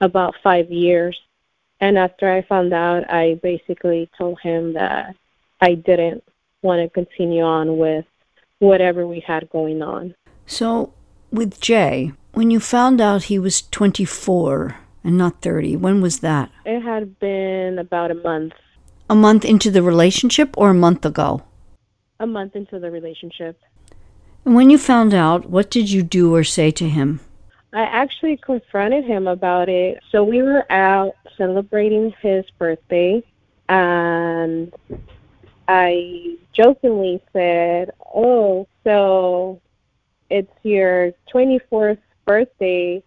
about 0.00 0.34
five 0.42 0.70
years. 0.70 1.20
And 1.80 1.98
after 1.98 2.30
I 2.30 2.42
found 2.42 2.72
out, 2.72 3.10
I 3.10 3.38
basically 3.42 4.08
told 4.16 4.40
him 4.40 4.74
that 4.74 5.14
I 5.60 5.74
didn't 5.74 6.24
want 6.62 6.82
to 6.82 6.88
continue 6.88 7.42
on 7.42 7.78
with 7.78 8.04
whatever 8.58 9.06
we 9.06 9.20
had 9.20 9.50
going 9.50 9.82
on. 9.82 10.14
So, 10.46 10.92
with 11.30 11.60
Jay, 11.60 12.12
when 12.32 12.50
you 12.50 12.60
found 12.60 13.00
out 13.00 13.24
he 13.24 13.38
was 13.38 13.62
24 13.62 14.76
and 15.04 15.18
not 15.18 15.42
30, 15.42 15.76
when 15.76 16.00
was 16.00 16.20
that? 16.20 16.50
It 16.64 16.80
had 16.80 17.18
been 17.18 17.78
about 17.78 18.10
a 18.10 18.14
month. 18.14 18.54
A 19.08 19.14
month 19.14 19.44
into 19.44 19.70
the 19.70 19.82
relationship 19.82 20.56
or 20.56 20.70
a 20.70 20.74
month 20.74 21.04
ago? 21.04 21.42
A 22.18 22.26
month 22.26 22.56
into 22.56 22.78
the 22.78 22.90
relationship. 22.90 23.60
And 24.44 24.54
when 24.54 24.70
you 24.70 24.78
found 24.78 25.12
out, 25.12 25.50
what 25.50 25.70
did 25.70 25.90
you 25.90 26.02
do 26.02 26.34
or 26.34 26.44
say 26.44 26.70
to 26.70 26.88
him? 26.88 27.20
I 27.72 27.82
actually 27.82 28.36
confronted 28.36 29.04
him 29.04 29.26
about 29.26 29.68
it. 29.68 30.02
So 30.10 30.24
we 30.24 30.42
were 30.42 30.70
out 30.72 31.14
celebrating 31.36 32.14
his 32.22 32.44
birthday, 32.58 33.22
and 33.68 34.72
I 35.68 36.36
jokingly 36.52 37.20
said, 37.32 37.90
Oh, 38.14 38.66
so 38.84 39.60
it's 40.30 40.52
your 40.62 41.12
24th 41.32 41.98
birthday 42.24 43.02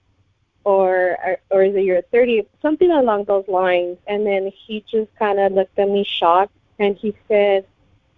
or 0.64 1.18
or 1.50 1.64
is 1.64 1.76
it 1.76 1.84
your 1.84 2.02
30th 2.14 2.48
something 2.62 2.92
along 2.92 3.26
those 3.26 3.48
lines 3.48 3.98
and 4.08 4.26
then 4.26 4.52
he 4.66 4.84
just 4.90 5.14
kind 5.18 5.40
of 5.40 5.52
looked 5.52 5.78
at 5.78 5.90
me 5.90 6.04
shocked 6.04 6.54
and 6.80 6.96
he 6.98 7.16
said 7.28 7.66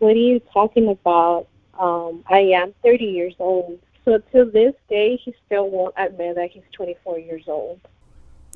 what 0.01 0.15
are 0.15 0.27
you 0.31 0.39
talking 0.51 0.89
about? 0.89 1.47
Um 1.79 2.23
i 2.29 2.39
am 2.39 2.73
30 2.83 3.05
years 3.05 3.35
old. 3.39 3.79
So 4.03 4.17
to 4.33 4.45
this 4.45 4.73
day 4.89 5.17
he 5.23 5.33
still 5.45 5.69
won't 5.69 5.93
admit 5.97 6.35
that 6.35 6.49
he's 6.51 6.63
24 6.73 7.19
years 7.19 7.43
old. 7.47 7.79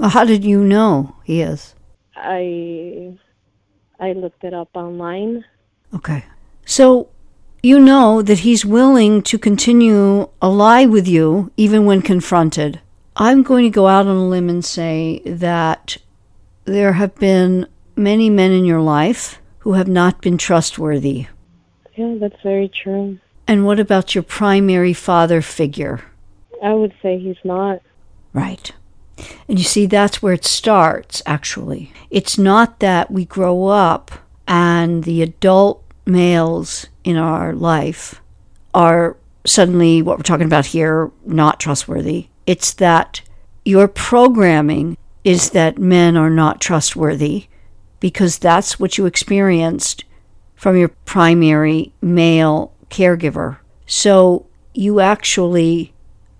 How 0.02 0.26
did 0.26 0.44
you 0.44 0.64
know 0.64 1.16
he 1.24 1.42
is? 1.42 1.76
I 2.16 3.14
i 4.00 4.14
looked 4.14 4.44
it 4.44 4.54
up 4.54 4.70
online. 4.74 5.46
Okay. 5.94 6.26
So 6.66 7.10
you 7.62 7.80
know 7.80 8.22
that 8.22 8.40
he's 8.40 8.66
willing 8.66 9.22
to 9.24 9.38
continue 9.38 10.30
a 10.42 10.50
lie 10.50 10.86
with 10.86 11.08
you 11.08 11.52
even 11.58 11.86
when 11.86 12.02
confronted. 12.02 12.82
I'm 13.16 13.44
going 13.44 13.64
to 13.64 13.70
go 13.70 13.88
out 13.88 14.08
on 14.08 14.18
a 14.18 14.28
limb 14.28 14.50
and 14.50 14.66
say 14.66 15.22
that 15.26 15.98
there 16.66 16.94
have 16.94 17.16
been 17.16 17.68
many 17.96 18.30
men 18.30 18.52
in 18.52 18.66
your 18.66 18.82
life 18.82 19.42
who 19.60 19.74
have 19.74 19.88
not 19.88 20.22
been 20.22 20.38
trustworthy. 20.38 21.28
Yeah, 21.96 22.16
that's 22.20 22.42
very 22.42 22.70
true. 22.70 23.20
And 23.48 23.66
what 23.66 23.80
about 23.80 24.16
your 24.16 24.24
primary 24.24 24.94
father 24.94 25.42
figure? 25.42 26.02
I 26.64 26.74
would 26.74 26.94
say 27.02 27.20
he's 27.20 27.38
not. 27.44 27.82
Right. 28.34 28.72
And 29.48 29.58
you 29.58 29.64
see, 29.64 29.86
that's 29.86 30.22
where 30.22 30.34
it 30.34 30.46
starts, 30.46 31.22
actually. 31.26 31.94
It's 32.10 32.38
not 32.38 32.80
that 32.80 33.12
we 33.12 33.26
grow 33.26 33.68
up 33.68 34.12
and 34.48 35.04
the 35.04 35.22
adult 35.22 35.84
males 36.06 36.88
in 37.04 37.18
our 37.18 37.54
life 37.54 38.22
are 38.74 39.16
suddenly, 39.46 40.02
what 40.02 40.18
we're 40.18 40.24
talking 40.24 40.48
about 40.48 40.68
here, 40.68 41.12
not 41.26 41.60
trustworthy. 41.60 42.28
It's 42.46 42.74
that 42.74 43.22
your 43.64 43.88
programming 43.88 44.98
is 45.24 45.52
that 45.52 45.78
men 45.78 46.18
are 46.18 46.30
not 46.30 46.60
trustworthy 46.60 47.46
because 48.00 48.38
that's 48.38 48.80
what 48.80 48.98
you 48.98 49.06
experienced 49.06 50.04
from 50.66 50.76
your 50.76 50.90
primary 51.06 51.94
male 52.02 52.74
caregiver. 52.90 53.58
So 53.86 54.48
you 54.74 55.00
actually 55.00 55.94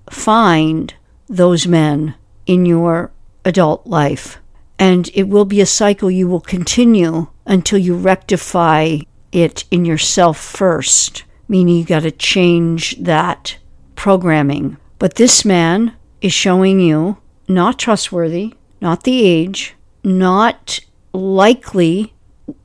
find 0.10 0.92
those 1.28 1.68
men 1.68 2.16
in 2.48 2.66
your 2.66 3.12
adult 3.44 3.86
life. 3.86 4.40
And 4.80 5.12
it 5.14 5.30
will 5.30 5.46
be 5.46 5.62
a 5.62 5.66
cycle 5.68 6.10
you 6.10 6.28
will 6.28 6.42
continue 6.42 7.28
until 7.46 7.78
you 7.78 7.96
rectify 7.96 8.98
it 9.32 9.64
in 9.70 9.86
yourself 9.86 10.40
first, 10.40 11.24
meaning 11.48 11.78
you 11.78 11.86
got 11.86 12.00
to 12.00 12.10
change 12.10 12.98
that 12.98 13.58
programming. 13.96 14.78
But 14.98 15.18
this 15.18 15.46
man 15.46 15.94
is 16.20 16.34
showing 16.34 16.80
you 16.80 17.18
not 17.48 17.78
trustworthy, 17.78 18.56
not 18.82 19.04
the 19.04 19.24
age, 19.24 19.76
not 20.04 20.80
likely 21.14 22.16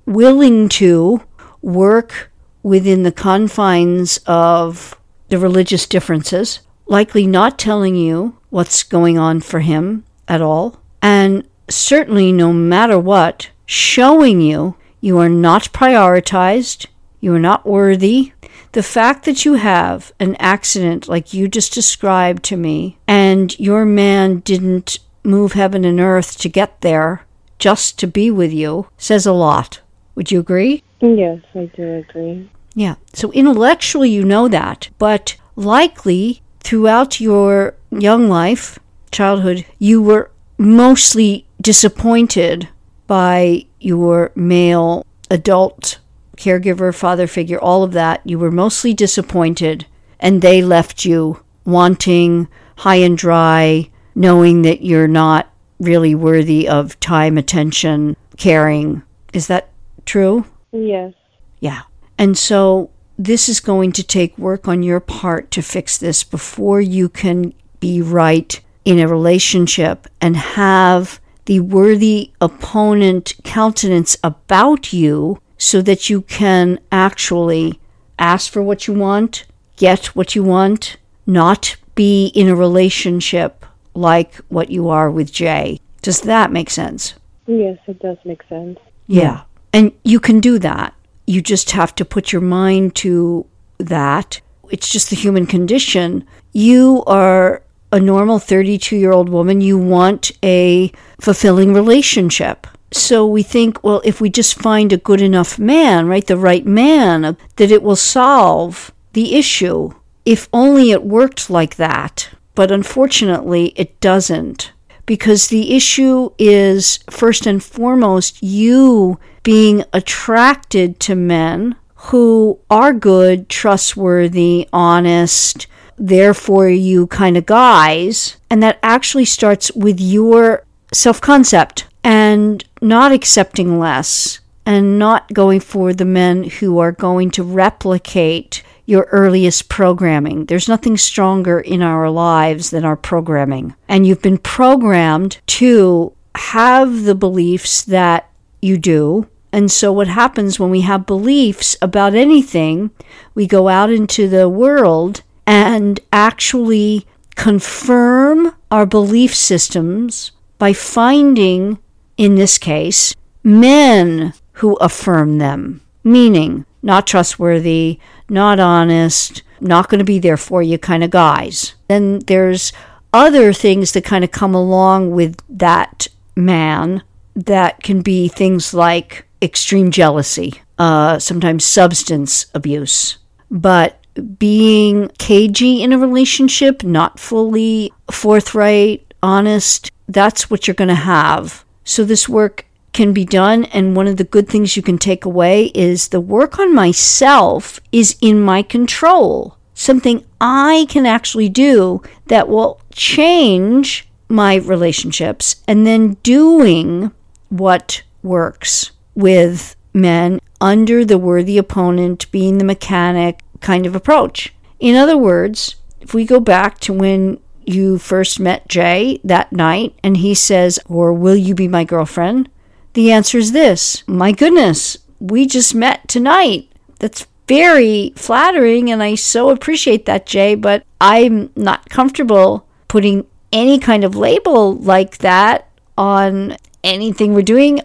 willing 0.06 0.70
to 0.70 1.22
work 1.62 2.30
within 2.62 3.02
the 3.02 3.12
confines 3.12 4.18
of 4.26 4.98
the 5.28 5.38
religious 5.38 5.86
differences, 5.86 6.60
likely 6.86 7.26
not 7.26 7.58
telling 7.58 7.96
you 7.96 8.36
what's 8.50 8.82
going 8.82 9.18
on 9.18 9.40
for 9.40 9.60
him 9.60 10.04
at 10.28 10.42
all, 10.42 10.80
and 11.00 11.46
certainly 11.68 12.32
no 12.32 12.52
matter 12.52 12.98
what, 12.98 13.50
showing 13.64 14.40
you 14.40 14.76
you 15.00 15.18
are 15.18 15.28
not 15.28 15.72
prioritized, 15.72 16.86
you 17.20 17.34
are 17.34 17.40
not 17.40 17.66
worthy. 17.66 18.32
The 18.72 18.82
fact 18.82 19.24
that 19.24 19.44
you 19.44 19.54
have 19.54 20.12
an 20.20 20.36
accident 20.36 21.08
like 21.08 21.32
you 21.32 21.48
just 21.48 21.72
described 21.72 22.42
to 22.44 22.56
me, 22.56 22.98
and 23.08 23.58
your 23.58 23.84
man 23.84 24.40
didn't 24.40 24.98
move 25.24 25.52
heaven 25.52 25.84
and 25.84 26.00
earth 26.00 26.38
to 26.38 26.48
get 26.48 26.80
there 26.80 27.24
just 27.58 27.98
to 27.98 28.06
be 28.06 28.30
with 28.30 28.52
you, 28.52 28.88
says 28.96 29.26
a 29.26 29.32
lot. 29.32 29.80
Would 30.14 30.30
you 30.30 30.40
agree? 30.40 30.82
Yes, 31.00 31.40
I 31.54 31.70
do 31.74 32.04
agree. 32.08 32.50
Yeah. 32.74 32.96
So 33.12 33.32
intellectually, 33.32 34.10
you 34.10 34.24
know 34.24 34.48
that, 34.48 34.90
but 34.98 35.36
likely 35.56 36.42
throughout 36.60 37.20
your 37.20 37.74
young 37.90 38.28
life, 38.28 38.78
childhood, 39.10 39.64
you 39.78 40.02
were 40.02 40.30
mostly 40.58 41.46
disappointed 41.60 42.68
by 43.06 43.66
your 43.80 44.30
male 44.34 45.04
adult 45.30 45.98
caregiver, 46.36 46.94
father 46.94 47.26
figure, 47.26 47.58
all 47.58 47.82
of 47.82 47.92
that. 47.92 48.20
You 48.24 48.38
were 48.38 48.50
mostly 48.50 48.94
disappointed, 48.94 49.86
and 50.18 50.42
they 50.42 50.62
left 50.62 51.04
you 51.04 51.42
wanting, 51.64 52.48
high 52.78 52.96
and 52.96 53.16
dry, 53.16 53.90
knowing 54.14 54.62
that 54.62 54.82
you're 54.82 55.08
not 55.08 55.52
really 55.78 56.14
worthy 56.14 56.68
of 56.68 56.98
time, 57.00 57.36
attention, 57.38 58.16
caring. 58.36 59.02
Is 59.32 59.46
that 59.48 59.70
true? 60.04 60.44
Yes. 60.72 61.14
Yeah. 61.60 61.82
And 62.18 62.36
so 62.36 62.90
this 63.18 63.48
is 63.48 63.60
going 63.60 63.92
to 63.92 64.02
take 64.02 64.36
work 64.38 64.66
on 64.66 64.82
your 64.82 65.00
part 65.00 65.50
to 65.52 65.62
fix 65.62 65.98
this 65.98 66.24
before 66.24 66.80
you 66.80 67.08
can 67.08 67.52
be 67.80 68.00
right 68.00 68.60
in 68.84 68.98
a 68.98 69.08
relationship 69.08 70.06
and 70.20 70.36
have 70.36 71.20
the 71.44 71.60
worthy 71.60 72.32
opponent 72.40 73.34
countenance 73.44 74.16
about 74.22 74.92
you 74.92 75.40
so 75.58 75.82
that 75.82 76.08
you 76.08 76.22
can 76.22 76.78
actually 76.90 77.78
ask 78.18 78.50
for 78.50 78.62
what 78.62 78.86
you 78.86 78.94
want, 78.94 79.44
get 79.76 80.06
what 80.16 80.34
you 80.34 80.42
want, 80.42 80.96
not 81.26 81.76
be 81.94 82.28
in 82.28 82.48
a 82.48 82.56
relationship 82.56 83.66
like 83.94 84.36
what 84.48 84.70
you 84.70 84.88
are 84.88 85.10
with 85.10 85.32
Jay. 85.32 85.80
Does 86.02 86.22
that 86.22 86.52
make 86.52 86.70
sense? 86.70 87.14
Yes, 87.46 87.78
it 87.86 87.98
does 87.98 88.16
make 88.24 88.42
sense. 88.48 88.78
Yeah. 89.06 89.42
And 89.72 89.92
you 90.04 90.20
can 90.20 90.40
do 90.40 90.58
that. 90.58 90.94
You 91.26 91.40
just 91.40 91.70
have 91.72 91.94
to 91.96 92.04
put 92.04 92.32
your 92.32 92.42
mind 92.42 92.94
to 92.96 93.46
that. 93.78 94.40
It's 94.70 94.88
just 94.88 95.10
the 95.10 95.16
human 95.16 95.46
condition. 95.46 96.26
You 96.52 97.04
are 97.06 97.62
a 97.92 98.00
normal 98.00 98.38
32 98.38 98.96
year 98.96 99.12
old 99.12 99.28
woman. 99.28 99.60
You 99.60 99.78
want 99.78 100.32
a 100.42 100.92
fulfilling 101.20 101.74
relationship. 101.74 102.66
So 102.92 103.26
we 103.26 103.42
think, 103.42 103.82
well, 103.84 104.02
if 104.04 104.20
we 104.20 104.30
just 104.30 104.54
find 104.54 104.92
a 104.92 104.96
good 104.96 105.20
enough 105.20 105.58
man, 105.58 106.06
right, 106.06 106.26
the 106.26 106.36
right 106.36 106.66
man, 106.66 107.36
that 107.56 107.70
it 107.70 107.82
will 107.82 107.96
solve 107.96 108.92
the 109.12 109.36
issue. 109.36 109.92
If 110.24 110.48
only 110.52 110.90
it 110.90 111.04
worked 111.04 111.50
like 111.50 111.76
that. 111.76 112.28
But 112.54 112.72
unfortunately, 112.72 113.72
it 113.76 114.00
doesn't. 114.00 114.72
Because 115.06 115.48
the 115.48 115.74
issue 115.74 116.30
is, 116.38 116.98
first 117.08 117.46
and 117.46 117.62
foremost, 117.62 118.42
you 118.42 119.18
being 119.42 119.84
attracted 119.92 121.00
to 121.00 121.14
men 121.14 121.76
who 121.94 122.58
are 122.70 122.92
good, 122.92 123.48
trustworthy, 123.48 124.68
honest, 124.72 125.66
therefore 125.96 126.68
you 126.68 127.06
kind 127.08 127.36
of 127.36 127.46
guys. 127.46 128.36
And 128.48 128.62
that 128.62 128.78
actually 128.82 129.26
starts 129.26 129.70
with 129.72 130.00
your 130.00 130.64
self 130.92 131.20
concept 131.20 131.86
and 132.02 132.64
not 132.80 133.12
accepting 133.12 133.78
less 133.78 134.40
and 134.64 134.98
not 134.98 135.32
going 135.32 135.60
for 135.60 135.92
the 135.92 136.04
men 136.04 136.44
who 136.44 136.78
are 136.78 136.92
going 136.92 137.30
to 137.32 137.42
replicate 137.42 138.62
your 138.86 139.08
earliest 139.12 139.68
programming. 139.68 140.46
There's 140.46 140.68
nothing 140.68 140.96
stronger 140.96 141.60
in 141.60 141.82
our 141.82 142.10
lives 142.10 142.70
than 142.70 142.84
our 142.84 142.96
programming. 142.96 143.74
And 143.88 144.06
you've 144.06 144.22
been 144.22 144.38
programmed 144.38 145.38
to 145.48 146.12
have 146.34 147.04
the 147.04 147.14
beliefs 147.14 147.82
that 147.82 148.29
you 148.60 148.78
do. 148.78 149.28
And 149.52 149.70
so, 149.70 149.92
what 149.92 150.08
happens 150.08 150.60
when 150.60 150.70
we 150.70 150.82
have 150.82 151.06
beliefs 151.06 151.76
about 151.82 152.14
anything, 152.14 152.90
we 153.34 153.46
go 153.46 153.68
out 153.68 153.90
into 153.90 154.28
the 154.28 154.48
world 154.48 155.22
and 155.46 155.98
actually 156.12 157.06
confirm 157.34 158.54
our 158.70 158.86
belief 158.86 159.34
systems 159.34 160.30
by 160.58 160.72
finding, 160.72 161.78
in 162.16 162.36
this 162.36 162.58
case, 162.58 163.14
men 163.42 164.34
who 164.54 164.76
affirm 164.76 165.38
them, 165.38 165.80
meaning 166.04 166.64
not 166.82 167.06
trustworthy, 167.06 167.98
not 168.28 168.60
honest, 168.60 169.42
not 169.60 169.88
going 169.88 169.98
to 169.98 170.04
be 170.04 170.18
there 170.18 170.36
for 170.36 170.62
you 170.62 170.78
kind 170.78 171.02
of 171.02 171.10
guys. 171.10 171.74
Then 171.88 172.20
there's 172.20 172.72
other 173.12 173.52
things 173.52 173.92
that 173.92 174.04
kind 174.04 174.24
of 174.24 174.30
come 174.30 174.54
along 174.54 175.10
with 175.10 175.36
that 175.48 176.06
man 176.36 177.02
that 177.34 177.82
can 177.82 178.02
be 178.02 178.28
things 178.28 178.74
like 178.74 179.26
extreme 179.42 179.90
jealousy, 179.90 180.62
uh, 180.78 181.18
sometimes 181.18 181.64
substance 181.64 182.46
abuse. 182.54 183.18
But 183.50 183.98
being 184.38 185.08
cagey 185.18 185.82
in 185.82 185.92
a 185.92 185.98
relationship, 185.98 186.82
not 186.82 187.18
fully 187.18 187.92
forthright, 188.10 189.14
honest, 189.22 189.90
that's 190.08 190.50
what 190.50 190.66
you're 190.66 190.74
going 190.74 190.88
to 190.88 190.94
have. 190.94 191.64
So 191.84 192.04
this 192.04 192.28
work 192.28 192.66
can 192.92 193.12
be 193.12 193.24
done. 193.24 193.64
And 193.66 193.96
one 193.96 194.06
of 194.06 194.16
the 194.16 194.24
good 194.24 194.48
things 194.48 194.76
you 194.76 194.82
can 194.82 194.98
take 194.98 195.24
away 195.24 195.66
is 195.74 196.08
the 196.08 196.20
work 196.20 196.58
on 196.58 196.74
myself 196.74 197.80
is 197.92 198.16
in 198.20 198.40
my 198.40 198.62
control. 198.62 199.56
Something 199.74 200.24
I 200.40 200.86
can 200.88 201.06
actually 201.06 201.48
do 201.48 202.02
that 202.26 202.48
will 202.48 202.80
change 202.92 204.08
my 204.28 204.56
relationships 204.56 205.62
and 205.66 205.86
then 205.86 206.14
doing 206.22 207.12
what 207.50 208.02
works 208.22 208.92
with 209.14 209.76
men 209.92 210.40
under 210.60 211.04
the 211.04 211.18
worthy 211.18 211.58
opponent, 211.58 212.30
being 212.32 212.58
the 212.58 212.64
mechanic 212.64 213.40
kind 213.60 213.86
of 213.86 213.94
approach. 213.94 214.54
In 214.78 214.96
other 214.96 215.16
words, 215.16 215.76
if 216.00 216.14
we 216.14 216.24
go 216.24 216.40
back 216.40 216.78
to 216.80 216.92
when 216.92 217.38
you 217.66 217.98
first 217.98 218.40
met 218.40 218.68
Jay 218.68 219.20
that 219.24 219.52
night 219.52 219.94
and 220.02 220.16
he 220.18 220.34
says, 220.34 220.78
Or 220.86 221.12
will 221.12 221.36
you 221.36 221.54
be 221.54 221.68
my 221.68 221.84
girlfriend? 221.84 222.48
The 222.94 223.12
answer 223.12 223.38
is 223.38 223.52
this 223.52 224.02
My 224.06 224.32
goodness, 224.32 224.98
we 225.18 225.46
just 225.46 225.74
met 225.74 226.08
tonight. 226.08 226.68
That's 226.98 227.26
very 227.46 228.12
flattering, 228.16 228.90
and 228.90 229.02
I 229.02 229.16
so 229.16 229.50
appreciate 229.50 230.06
that, 230.06 230.26
Jay, 230.26 230.54
but 230.54 230.84
I'm 231.00 231.50
not 231.56 231.90
comfortable 231.90 232.66
putting 232.88 233.26
any 233.52 233.78
kind 233.78 234.04
of 234.04 234.14
label 234.14 234.74
like 234.76 235.18
that 235.18 235.68
on 235.98 236.56
anything 236.82 237.34
we're 237.34 237.42
doing. 237.42 237.80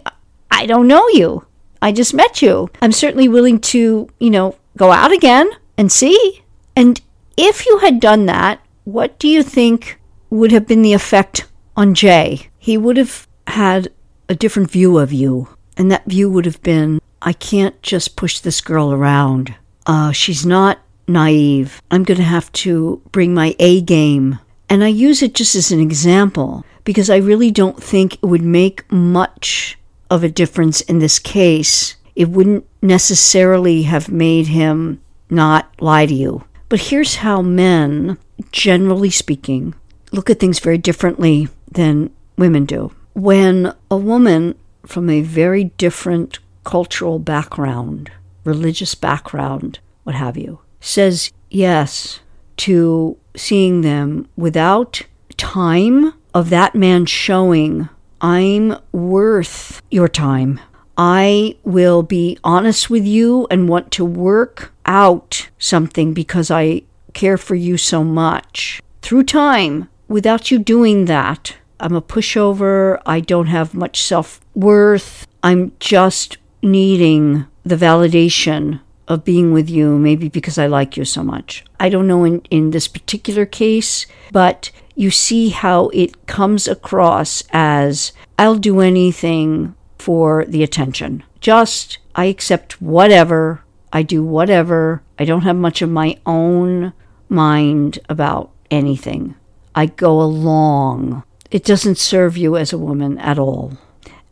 I 0.50 0.66
don't 0.66 0.88
know 0.88 1.06
you. 1.08 1.46
I 1.82 1.92
just 1.92 2.14
met 2.14 2.42
you. 2.42 2.70
I'm 2.80 2.92
certainly 2.92 3.28
willing 3.28 3.60
to, 3.60 4.08
you 4.18 4.30
know, 4.30 4.56
go 4.76 4.92
out 4.92 5.12
again 5.12 5.50
and 5.76 5.92
see. 5.92 6.42
And 6.74 7.00
if 7.36 7.66
you 7.66 7.78
had 7.78 8.00
done 8.00 8.26
that, 8.26 8.60
what 8.84 9.18
do 9.18 9.28
you 9.28 9.42
think 9.42 10.00
would 10.30 10.52
have 10.52 10.66
been 10.66 10.82
the 10.82 10.92
effect 10.92 11.46
on 11.76 11.94
Jay, 11.94 12.48
he 12.58 12.76
would 12.76 12.96
have 12.96 13.28
had 13.46 13.92
a 14.28 14.34
different 14.34 14.70
view 14.70 14.98
of 14.98 15.12
you. 15.12 15.48
And 15.76 15.90
that 15.92 16.06
view 16.06 16.30
would 16.30 16.46
have 16.46 16.62
been 16.62 17.00
I 17.20 17.32
can't 17.32 17.80
just 17.82 18.16
push 18.16 18.40
this 18.40 18.60
girl 18.60 18.92
around. 18.92 19.54
Uh, 19.86 20.12
she's 20.12 20.46
not 20.46 20.78
naive. 21.08 21.82
I'm 21.90 22.04
going 22.04 22.18
to 22.18 22.24
have 22.24 22.50
to 22.52 23.02
bring 23.12 23.34
my 23.34 23.54
A 23.58 23.80
game. 23.80 24.38
And 24.68 24.82
I 24.82 24.88
use 24.88 25.22
it 25.22 25.34
just 25.34 25.54
as 25.54 25.70
an 25.70 25.80
example 25.80 26.64
because 26.84 27.10
I 27.10 27.16
really 27.16 27.50
don't 27.50 27.82
think 27.82 28.14
it 28.14 28.26
would 28.26 28.42
make 28.42 28.90
much 28.90 29.78
of 30.10 30.24
a 30.24 30.28
difference 30.28 30.80
in 30.82 30.98
this 30.98 31.18
case. 31.18 31.96
It 32.14 32.30
wouldn't 32.30 32.66
necessarily 32.82 33.82
have 33.82 34.08
made 34.08 34.48
him 34.48 35.00
not 35.28 35.70
lie 35.80 36.06
to 36.06 36.14
you. 36.14 36.44
But 36.68 36.80
here's 36.80 37.16
how 37.16 37.42
men, 37.42 38.18
generally 38.52 39.10
speaking, 39.10 39.74
look 40.12 40.30
at 40.30 40.40
things 40.40 40.58
very 40.58 40.78
differently 40.78 41.48
than 41.70 42.10
women 42.36 42.64
do. 42.64 42.92
When 43.14 43.72
a 43.90 43.96
woman 43.96 44.56
from 44.84 45.10
a 45.10 45.20
very 45.20 45.64
different 45.64 46.38
cultural 46.64 47.18
background, 47.18 48.10
religious 48.44 48.94
background, 48.94 49.78
what 50.04 50.14
have 50.14 50.36
you, 50.36 50.60
says 50.80 51.30
yes 51.50 52.20
to 52.58 53.16
seeing 53.36 53.82
them 53.82 54.28
without 54.36 55.02
time 55.36 56.12
of 56.34 56.50
that 56.50 56.74
man 56.74 57.06
showing, 57.06 57.88
I'm 58.20 58.76
worth 58.92 59.82
your 59.90 60.08
time. 60.08 60.60
I 60.98 61.56
will 61.62 62.02
be 62.02 62.38
honest 62.42 62.88
with 62.88 63.04
you 63.04 63.46
and 63.50 63.68
want 63.68 63.90
to 63.92 64.04
work 64.04 64.72
out 64.86 65.48
something 65.58 66.14
because 66.14 66.50
I 66.50 66.82
care 67.12 67.36
for 67.36 67.54
you 67.54 67.76
so 67.76 68.02
much. 68.02 68.80
Through 69.02 69.24
time, 69.24 69.88
without 70.08 70.50
you 70.50 70.58
doing 70.58 71.04
that, 71.04 71.56
I'm 71.78 71.94
a 71.94 72.02
pushover. 72.02 73.00
I 73.04 73.20
don't 73.20 73.46
have 73.46 73.74
much 73.74 74.02
self 74.02 74.40
worth. 74.54 75.26
I'm 75.42 75.72
just 75.78 76.38
needing 76.62 77.46
the 77.64 77.76
validation 77.76 78.80
of 79.08 79.24
being 79.24 79.52
with 79.52 79.70
you, 79.70 79.98
maybe 79.98 80.28
because 80.28 80.58
I 80.58 80.66
like 80.66 80.96
you 80.96 81.04
so 81.04 81.22
much. 81.22 81.64
I 81.78 81.88
don't 81.88 82.06
know 82.06 82.24
in, 82.24 82.40
in 82.50 82.70
this 82.70 82.88
particular 82.88 83.46
case, 83.46 84.06
but 84.32 84.70
you 84.94 85.10
see 85.10 85.50
how 85.50 85.88
it 85.88 86.26
comes 86.26 86.66
across 86.66 87.44
as 87.52 88.12
I'll 88.38 88.56
do 88.56 88.80
anything 88.80 89.74
for 89.98 90.44
the 90.46 90.62
attention. 90.62 91.22
Just, 91.40 91.98
I 92.14 92.26
accept 92.26 92.80
whatever, 92.80 93.62
I 93.92 94.02
do 94.02 94.22
whatever. 94.22 95.02
I 95.18 95.24
don't 95.24 95.42
have 95.42 95.56
much 95.56 95.80
of 95.80 95.88
my 95.88 96.18
own 96.26 96.92
mind 97.28 97.98
about 98.08 98.50
anything. 98.70 99.34
I 99.74 99.86
go 99.86 100.20
along. 100.20 101.22
It 101.50 101.64
doesn't 101.64 101.98
serve 101.98 102.36
you 102.36 102.56
as 102.56 102.72
a 102.72 102.78
woman 102.78 103.18
at 103.18 103.38
all. 103.38 103.78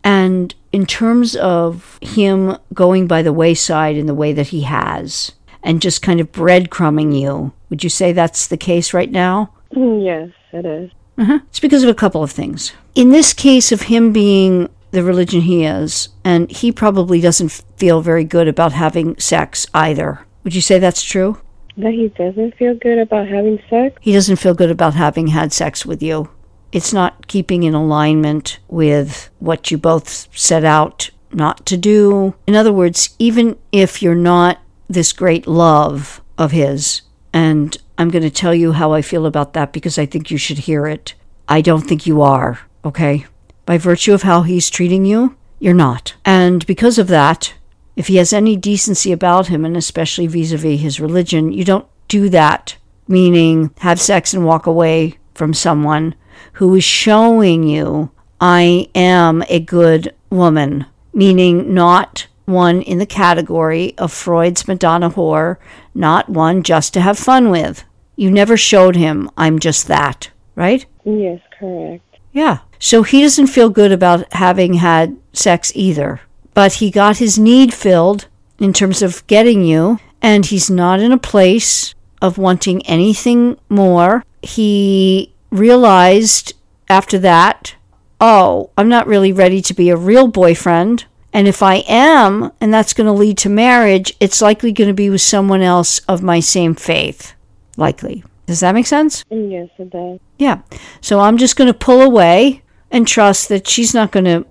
And 0.03 0.55
in 0.75 0.87
terms 0.87 1.37
of 1.37 2.01
him 2.03 2.57
going 2.73 3.07
by 3.07 3.23
the 3.23 3.33
wayside 3.33 3.97
in 3.97 4.07
the 4.07 4.15
way 4.15 4.33
that 4.33 4.49
he 4.49 4.63
has 4.63 5.31
and 5.63 5.81
just 5.81 6.03
kind 6.03 6.19
of 6.19 6.33
breadcrumbing 6.33 7.17
you, 7.17 7.53
would 7.71 7.85
you 7.85 7.89
say 7.89 8.11
that's 8.11 8.49
the 8.49 8.57
case 8.57 8.93
right 8.93 9.13
now? 9.13 9.55
Mm, 9.73 10.05
Yes, 10.05 10.31
it 10.53 10.67
is. 10.67 10.91
Uh-huh. 11.17 11.39
It's 11.49 11.61
because 11.61 11.85
of 11.85 11.89
a 11.89 11.95
couple 11.95 12.25
of 12.25 12.33
things. 12.33 12.73
In 12.97 13.11
this 13.11 13.33
case 13.33 13.71
of 13.71 13.83
him 13.83 14.13
being 14.13 14.69
the 14.91 15.05
religion 15.05 15.43
he 15.43 15.65
is, 15.65 16.09
and 16.25 16.51
he 16.51 16.73
probably 16.73 17.21
doesn't 17.21 17.63
feel 17.77 18.01
very 18.01 18.25
good 18.25 18.49
about 18.49 18.73
having 18.73 19.17
sex 19.17 19.69
either. 19.75 20.27
Would 20.43 20.57
you 20.57 20.61
say 20.61 20.81
that's 20.81 21.05
true? 21.05 21.41
That 21.77 21.93
he 21.93 22.09
doesn't 22.09 22.57
feel 22.57 22.75
good 22.75 22.99
about 22.99 23.29
having 23.29 23.63
sex? 23.71 23.97
He 24.01 24.13
doesn't 24.13 24.37
feel 24.37 24.55
good 24.55 24.73
about 24.73 24.95
having 24.95 25.29
had 25.29 25.53
sex 25.53 25.87
with 25.87 26.03
you. 26.03 26.31
It's 26.75 26.93
not 26.93 27.29
keeping 27.29 27.63
in 27.63 27.73
alignment 27.73 28.59
with 28.67 29.31
what 29.39 29.71
you 29.71 29.79
both 29.79 30.29
set 30.37 30.65
out 30.65 31.11
not 31.33 31.65
to 31.67 31.77
do. 31.77 32.35
In 32.49 32.57
other 32.57 32.73
words, 32.73 33.15
even 33.21 33.57
if 33.71 34.03
you're 34.03 34.17
not 34.17 34.59
this 34.89 35.13
great 35.13 35.47
love 35.47 36.21
of 36.37 36.51
his, 36.51 37.03
and 37.33 37.77
I'm 37.97 38.11
going 38.11 38.25
to 38.25 38.31
tell 38.31 38.53
you 38.53 38.73
how 38.73 38.93
I 38.93 39.03
feel 39.03 39.25
about 39.25 39.53
that 39.53 39.73
because 39.73 39.99
I 39.99 40.07
think 40.07 40.33
you 40.33 40.37
should 40.37 40.59
hear 40.59 40.89
it. 40.89 41.15
I 41.49 41.61
don't 41.61 41.83
think 41.83 42.09
you 42.09 42.23
are, 42.23 42.59
okay? 42.85 43.27
By 43.67 43.79
virtue 43.79 44.13
of 44.13 44.23
how 44.23 44.43
he's 44.43 44.69
treating 44.69 45.05
you, 45.05 45.37
you're 45.61 45.75
not. 45.75 46.15
And 46.25 46.67
because 46.67 46.99
of 46.99 47.07
that, 47.07 47.55
if 47.95 48.09
he 48.09 48.17
has 48.17 48.33
any 48.33 48.57
decency 48.57 49.13
about 49.13 49.47
him, 49.47 49.65
and 49.65 49.77
especially 49.77 50.27
vis 50.27 50.51
a 50.51 50.57
vis 50.57 50.81
his 50.81 50.99
religion, 50.99 51.53
you 51.53 51.65
don't 51.65 51.87
do 52.09 52.29
that, 52.31 52.77
meaning 53.07 53.73
have 53.79 54.01
sex 54.01 54.35
and 54.35 54.45
walk 54.45 54.67
away 54.67 55.19
from 55.35 55.55
someone 55.55 56.17
who 56.53 56.75
is 56.75 56.85
showing 56.85 57.65
you, 57.65 58.11
I 58.41 58.89
am 58.95 59.43
a 59.49 59.61
good 59.61 60.15
woman, 60.31 60.87
meaning 61.13 61.75
not 61.75 62.27
one 62.45 62.83
in 62.83 62.99
the 62.99 63.07
category 63.07 63.97
of 63.99 64.13
Freud's 64.13 64.69
Madonna 64.69 65.11
whore, 65.11 65.57
not 65.95 66.29
one 66.29 66.63
just 66.63 66.93
to 66.95 67.01
have 67.01 67.19
fun 67.19 67.51
with. 67.51 67.85
You 68.17 68.31
never 68.31 68.57
showed 68.57 68.97
him, 68.97 69.31
I'm 69.37 69.59
just 69.59 69.89
that, 69.89 70.31
right? 70.55 70.85
Yes, 71.05 71.41
correct. 71.59 72.19
Yeah. 72.33 72.59
So 72.79 73.03
he 73.03 73.23
doesn't 73.23 73.47
feel 73.47 73.71
good 73.71 73.93
about 73.93 74.33
having 74.35 74.75
had 74.75 75.17
sex 75.33 75.73
either. 75.75 76.21
But 76.53 76.75
he 76.75 76.91
got 76.91 77.17
his 77.17 77.39
need 77.39 77.75
filled 77.75 78.29
in 78.59 78.73
terms 78.73 79.03
of 79.03 79.27
getting 79.27 79.65
you, 79.65 79.99
and 80.23 80.47
he's 80.47 80.71
not 80.71 81.01
in 81.01 81.13
a 81.13 81.19
place 81.19 81.95
of 82.23 82.39
wanting 82.39 82.85
anything 82.87 83.59
more. 83.69 84.25
He 84.43 85.34
realized 85.55 86.53
after 86.89 87.19
that, 87.21 87.75
oh, 88.21 88.71
I'm 88.77 88.89
not 88.89 89.07
really 89.07 89.33
ready 89.33 89.63
to 89.63 89.75
be 89.75 89.89
a 89.91 89.97
real 89.97 90.27
boyfriend. 90.27 91.05
And 91.33 91.49
if 91.49 91.63
I 91.63 91.85
am, 91.89 92.53
and 92.61 92.73
that's 92.73 92.93
going 92.93 93.07
to 93.07 93.13
lead 93.13 93.39
to 93.39 93.49
marriage, 93.49 94.15
it's 94.21 94.43
likely 94.43 94.73
going 94.73 94.89
to 94.89 94.95
be 94.95 95.11
with 95.11 95.23
someone 95.23 95.63
else 95.63 95.99
of 96.01 96.23
my 96.23 96.41
same 96.41 96.75
faith. 96.75 97.35
Likely. 97.77 98.23
Does 98.47 98.61
that 98.61 98.75
make 98.75 98.87
sense? 98.87 99.25
Yes, 99.31 99.69
it 99.79 99.91
does. 99.91 100.21
Yeah. 100.39 100.61
So 101.01 101.21
I'm 101.21 101.39
just 101.39 101.57
going 101.57 101.73
to 101.73 101.79
pull 101.79 102.03
away 102.03 102.63
and 102.91 103.09
trust 103.09 103.49
that 103.49 103.67
she's 103.67 103.95
not 103.95 104.13
going 104.13 104.27
to 104.27 104.47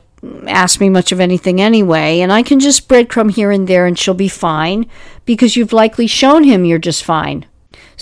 ask 0.48 0.80
me 0.80 0.90
much 0.90 1.12
of 1.12 1.20
anything 1.20 1.62
anyway. 1.62 2.20
And 2.20 2.32
I 2.34 2.44
can 2.44 2.60
just 2.60 2.90
breadcrumb 2.90 3.32
here 3.32 3.52
and 3.52 3.68
there 3.68 3.86
and 3.86 3.98
she'll 3.98 4.14
be 4.14 4.28
fine 4.28 4.86
because 5.26 5.56
you've 5.56 5.74
likely 5.74 6.08
shown 6.08 6.44
him 6.44 6.66
you're 6.66 6.80
just 6.80 7.04
fine. 7.04 7.46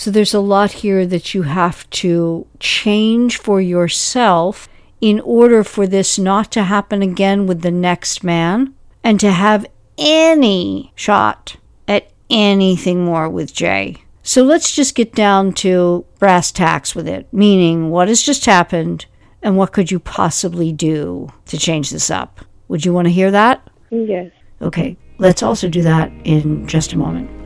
So 0.02 0.10
there's 0.10 0.34
a 0.34 0.40
lot 0.40 0.72
here 0.72 1.06
that 1.06 1.32
you 1.32 1.42
have 1.42 1.88
to 1.90 2.48
change 2.58 3.36
for 3.36 3.60
yourself 3.60 4.68
in 5.00 5.20
order 5.20 5.62
for 5.62 5.86
this 5.86 6.18
not 6.18 6.50
to 6.50 6.64
happen 6.64 7.02
again 7.02 7.46
with 7.46 7.62
the 7.62 7.70
next 7.70 8.24
man 8.24 8.74
and 9.04 9.20
to 9.20 9.30
have 9.30 9.64
any 9.96 10.92
shot 10.96 11.54
at 11.86 12.10
anything 12.28 13.04
more 13.04 13.28
with 13.28 13.54
Jay. 13.54 13.98
So 14.24 14.42
let's 14.42 14.74
just 14.74 14.96
get 14.96 15.14
down 15.14 15.52
to 15.62 16.04
brass 16.18 16.50
tacks 16.50 16.96
with 16.96 17.06
it, 17.06 17.32
meaning 17.32 17.90
what 17.90 18.08
has 18.08 18.22
just 18.22 18.44
happened 18.44 19.06
and 19.40 19.56
what 19.56 19.70
could 19.70 19.92
you 19.92 20.00
possibly 20.00 20.72
do 20.72 21.28
to 21.46 21.56
change 21.56 21.90
this 21.90 22.10
up? 22.10 22.40
Would 22.66 22.84
you 22.84 22.92
want 22.92 23.06
to 23.06 23.14
hear 23.14 23.30
that? 23.30 23.70
Yes. 23.90 24.32
Okay, 24.60 24.96
let's 25.18 25.44
also 25.44 25.68
do 25.68 25.82
that 25.82 26.10
in 26.24 26.66
just 26.66 26.92
a 26.92 26.98
moment. 26.98 27.41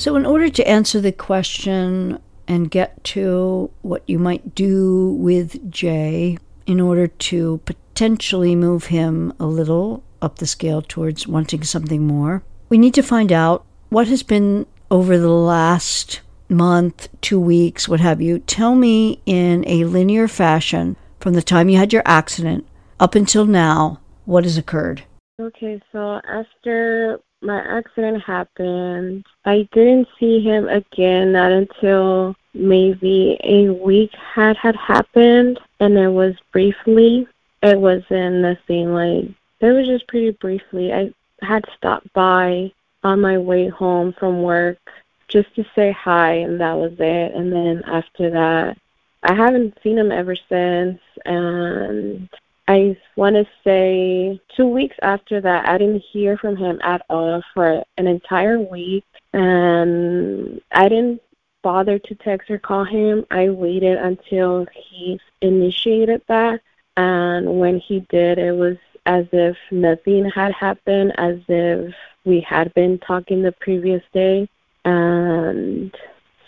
So, 0.00 0.16
in 0.16 0.24
order 0.24 0.48
to 0.48 0.66
answer 0.66 0.98
the 0.98 1.12
question 1.12 2.20
and 2.48 2.70
get 2.70 3.04
to 3.04 3.70
what 3.82 4.02
you 4.06 4.18
might 4.18 4.54
do 4.54 5.10
with 5.10 5.70
Jay 5.70 6.38
in 6.64 6.80
order 6.80 7.06
to 7.06 7.60
potentially 7.66 8.56
move 8.56 8.86
him 8.86 9.34
a 9.38 9.44
little 9.44 10.02
up 10.22 10.38
the 10.38 10.46
scale 10.46 10.80
towards 10.80 11.26
wanting 11.26 11.64
something 11.64 12.06
more, 12.06 12.42
we 12.70 12.78
need 12.78 12.94
to 12.94 13.02
find 13.02 13.30
out 13.30 13.66
what 13.90 14.08
has 14.08 14.22
been 14.22 14.64
over 14.90 15.18
the 15.18 15.28
last 15.28 16.22
month, 16.48 17.10
two 17.20 17.38
weeks, 17.38 17.86
what 17.86 18.00
have 18.00 18.22
you. 18.22 18.38
Tell 18.38 18.74
me 18.74 19.20
in 19.26 19.64
a 19.66 19.84
linear 19.84 20.28
fashion 20.28 20.96
from 21.20 21.34
the 21.34 21.42
time 21.42 21.68
you 21.68 21.76
had 21.76 21.92
your 21.92 22.04
accident 22.06 22.66
up 22.98 23.14
until 23.14 23.44
now 23.44 24.00
what 24.24 24.44
has 24.44 24.56
occurred. 24.56 25.02
Okay, 25.38 25.78
so 25.92 26.22
after 26.26 27.20
my 27.42 27.60
accident 27.78 28.22
happened, 28.22 29.24
I 29.44 29.68
didn't 29.72 30.08
see 30.18 30.40
him 30.40 30.68
again 30.68 31.32
not 31.32 31.50
until 31.50 32.36
maybe 32.52 33.38
a 33.44 33.70
week 33.70 34.12
had 34.14 34.56
had 34.56 34.76
happened 34.76 35.58
and 35.78 35.96
it 35.96 36.08
was 36.08 36.34
briefly. 36.52 37.26
It 37.62 37.78
wasn't 37.78 38.36
nothing 38.36 38.94
like 38.94 39.24
it 39.60 39.72
was 39.72 39.86
just 39.86 40.08
pretty 40.08 40.30
briefly. 40.30 40.92
I 40.92 41.12
had 41.42 41.64
stopped 41.76 42.12
by 42.12 42.72
on 43.02 43.20
my 43.20 43.38
way 43.38 43.68
home 43.68 44.14
from 44.18 44.42
work 44.42 44.78
just 45.28 45.54
to 45.54 45.64
say 45.74 45.92
hi 45.92 46.32
and 46.32 46.60
that 46.60 46.76
was 46.76 46.92
it. 46.98 47.34
And 47.34 47.52
then 47.52 47.82
after 47.86 48.30
that 48.30 48.76
I 49.22 49.34
haven't 49.34 49.78
seen 49.82 49.98
him 49.98 50.12
ever 50.12 50.36
since 50.48 51.00
and 51.24 52.28
I 52.70 52.96
want 53.16 53.34
to 53.34 53.44
say 53.64 54.40
two 54.56 54.68
weeks 54.68 54.94
after 55.02 55.40
that, 55.40 55.68
I 55.68 55.76
didn't 55.76 56.04
hear 56.12 56.36
from 56.36 56.56
him 56.56 56.78
at 56.84 57.02
all 57.10 57.42
for 57.52 57.82
an 57.98 58.06
entire 58.06 58.60
week. 58.60 59.04
And 59.32 60.60
I 60.70 60.88
didn't 60.88 61.20
bother 61.64 61.98
to 61.98 62.14
text 62.14 62.48
or 62.48 62.60
call 62.60 62.84
him. 62.84 63.26
I 63.28 63.48
waited 63.48 63.98
until 63.98 64.68
he 64.72 65.18
initiated 65.40 66.22
that. 66.28 66.60
And 66.96 67.58
when 67.58 67.80
he 67.80 68.06
did, 68.08 68.38
it 68.38 68.52
was 68.52 68.76
as 69.04 69.26
if 69.32 69.56
nothing 69.72 70.30
had 70.30 70.52
happened, 70.52 71.18
as 71.18 71.40
if 71.48 71.92
we 72.24 72.38
had 72.38 72.72
been 72.74 73.00
talking 73.00 73.42
the 73.42 73.50
previous 73.50 74.04
day. 74.12 74.48
And 74.84 75.92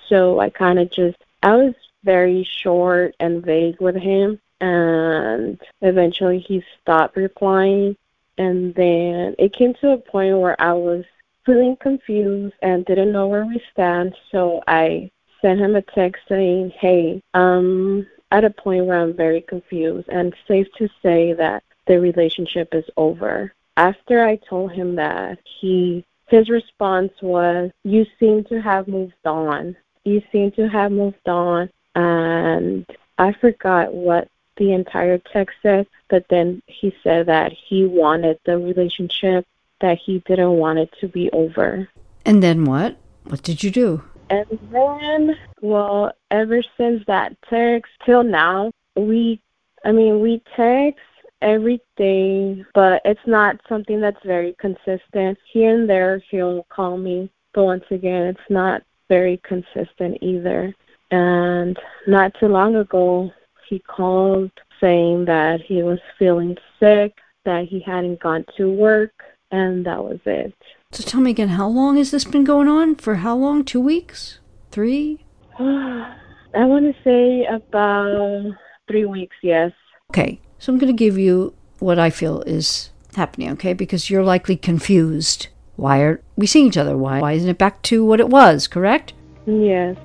so 0.08 0.38
I 0.38 0.50
kind 0.50 0.78
of 0.78 0.88
just, 0.92 1.18
I 1.42 1.56
was 1.56 1.74
very 2.04 2.44
short 2.44 3.16
and 3.18 3.44
vague 3.44 3.80
with 3.80 3.96
him 3.96 4.38
and 4.62 5.60
eventually 5.82 6.38
he 6.38 6.64
stopped 6.80 7.16
replying 7.16 7.96
and 8.38 8.74
then 8.74 9.34
it 9.38 9.52
came 9.52 9.74
to 9.74 9.90
a 9.90 9.98
point 9.98 10.38
where 10.38 10.58
I 10.60 10.72
was 10.72 11.04
feeling 11.44 11.76
confused 11.76 12.54
and 12.62 12.84
didn't 12.84 13.12
know 13.12 13.26
where 13.26 13.44
we 13.44 13.60
stand 13.72 14.14
so 14.30 14.62
I 14.66 15.10
sent 15.42 15.60
him 15.60 15.74
a 15.74 15.82
text 15.82 16.22
saying, 16.28 16.72
Hey, 16.78 17.20
um 17.34 18.06
at 18.30 18.44
a 18.44 18.50
point 18.50 18.86
where 18.86 18.98
I'm 18.98 19.14
very 19.14 19.42
confused 19.42 20.08
and 20.08 20.34
safe 20.48 20.68
to 20.78 20.88
say 21.02 21.34
that 21.34 21.64
the 21.86 22.00
relationship 22.00 22.68
is 22.72 22.84
over. 22.96 23.52
After 23.76 24.24
I 24.24 24.36
told 24.36 24.72
him 24.72 24.94
that, 24.94 25.38
he 25.60 26.04
his 26.28 26.48
response 26.48 27.12
was, 27.20 27.72
You 27.82 28.06
seem 28.20 28.44
to 28.44 28.62
have 28.62 28.86
moved 28.86 29.26
on. 29.26 29.76
You 30.04 30.22
seem 30.30 30.52
to 30.52 30.68
have 30.68 30.92
moved 30.92 31.28
on 31.28 31.68
and 31.96 32.86
I 33.18 33.32
forgot 33.32 33.92
what 33.92 34.28
the 34.62 34.72
entire 34.72 35.18
text 35.18 35.56
said, 35.60 35.88
but 36.08 36.24
then 36.30 36.62
he 36.68 36.94
said 37.02 37.26
that 37.26 37.50
he 37.52 37.84
wanted 37.84 38.38
the 38.46 38.56
relationship, 38.56 39.44
that 39.80 39.98
he 39.98 40.20
didn't 40.20 40.52
want 40.52 40.78
it 40.78 40.90
to 41.00 41.08
be 41.08 41.28
over. 41.32 41.88
And 42.24 42.40
then 42.40 42.64
what? 42.64 42.96
What 43.24 43.42
did 43.42 43.64
you 43.64 43.72
do? 43.72 44.04
And 44.30 44.46
then, 44.70 45.36
well, 45.60 46.12
ever 46.30 46.62
since 46.76 47.02
that 47.08 47.36
text 47.50 47.90
till 48.06 48.22
now, 48.22 48.70
we, 48.94 49.42
I 49.84 49.90
mean, 49.90 50.20
we 50.20 50.40
text 50.54 51.00
every 51.40 51.80
day, 51.96 52.64
but 52.72 53.02
it's 53.04 53.26
not 53.26 53.60
something 53.68 54.00
that's 54.00 54.24
very 54.24 54.54
consistent. 54.60 55.38
Here 55.52 55.74
and 55.74 55.90
there, 55.90 56.22
he'll 56.30 56.64
call 56.68 56.96
me, 56.98 57.32
but 57.52 57.64
once 57.64 57.84
again, 57.90 58.28
it's 58.28 58.48
not 58.48 58.84
very 59.08 59.40
consistent 59.42 60.18
either. 60.20 60.72
And 61.10 61.76
not 62.06 62.32
too 62.38 62.46
long 62.46 62.76
ago, 62.76 63.32
he 63.72 63.78
called 63.78 64.50
saying 64.82 65.24
that 65.24 65.62
he 65.66 65.82
was 65.82 65.98
feeling 66.18 66.58
sick, 66.78 67.16
that 67.46 67.64
he 67.64 67.80
hadn't 67.80 68.20
gone 68.20 68.44
to 68.58 68.70
work, 68.70 69.14
and 69.50 69.86
that 69.86 70.04
was 70.04 70.18
it. 70.26 70.52
So 70.90 71.02
tell 71.02 71.22
me 71.22 71.30
again, 71.30 71.48
how 71.48 71.68
long 71.68 71.96
has 71.96 72.10
this 72.10 72.24
been 72.24 72.44
going 72.44 72.68
on? 72.68 72.96
For 72.96 73.14
how 73.16 73.34
long? 73.34 73.64
Two 73.64 73.80
weeks? 73.80 74.40
Three? 74.70 75.24
I 75.58 76.66
want 76.66 76.84
to 76.84 77.02
say 77.02 77.46
about 77.46 78.52
three 78.88 79.06
weeks, 79.06 79.36
yes. 79.42 79.72
Okay, 80.10 80.38
so 80.58 80.70
I'm 80.70 80.78
going 80.78 80.94
to 80.94 81.04
give 81.04 81.16
you 81.16 81.54
what 81.78 81.98
I 81.98 82.10
feel 82.10 82.42
is 82.42 82.90
happening, 83.14 83.48
okay? 83.52 83.72
Because 83.72 84.10
you're 84.10 84.22
likely 84.22 84.56
confused. 84.56 85.48
Why 85.76 86.00
are 86.00 86.20
we 86.36 86.46
seeing 86.46 86.66
each 86.66 86.76
other? 86.76 86.94
Why, 86.94 87.20
why 87.20 87.32
isn't 87.32 87.48
it 87.48 87.56
back 87.56 87.80
to 87.84 88.04
what 88.04 88.20
it 88.20 88.28
was, 88.28 88.68
correct? 88.68 89.14
Yes. 89.46 89.96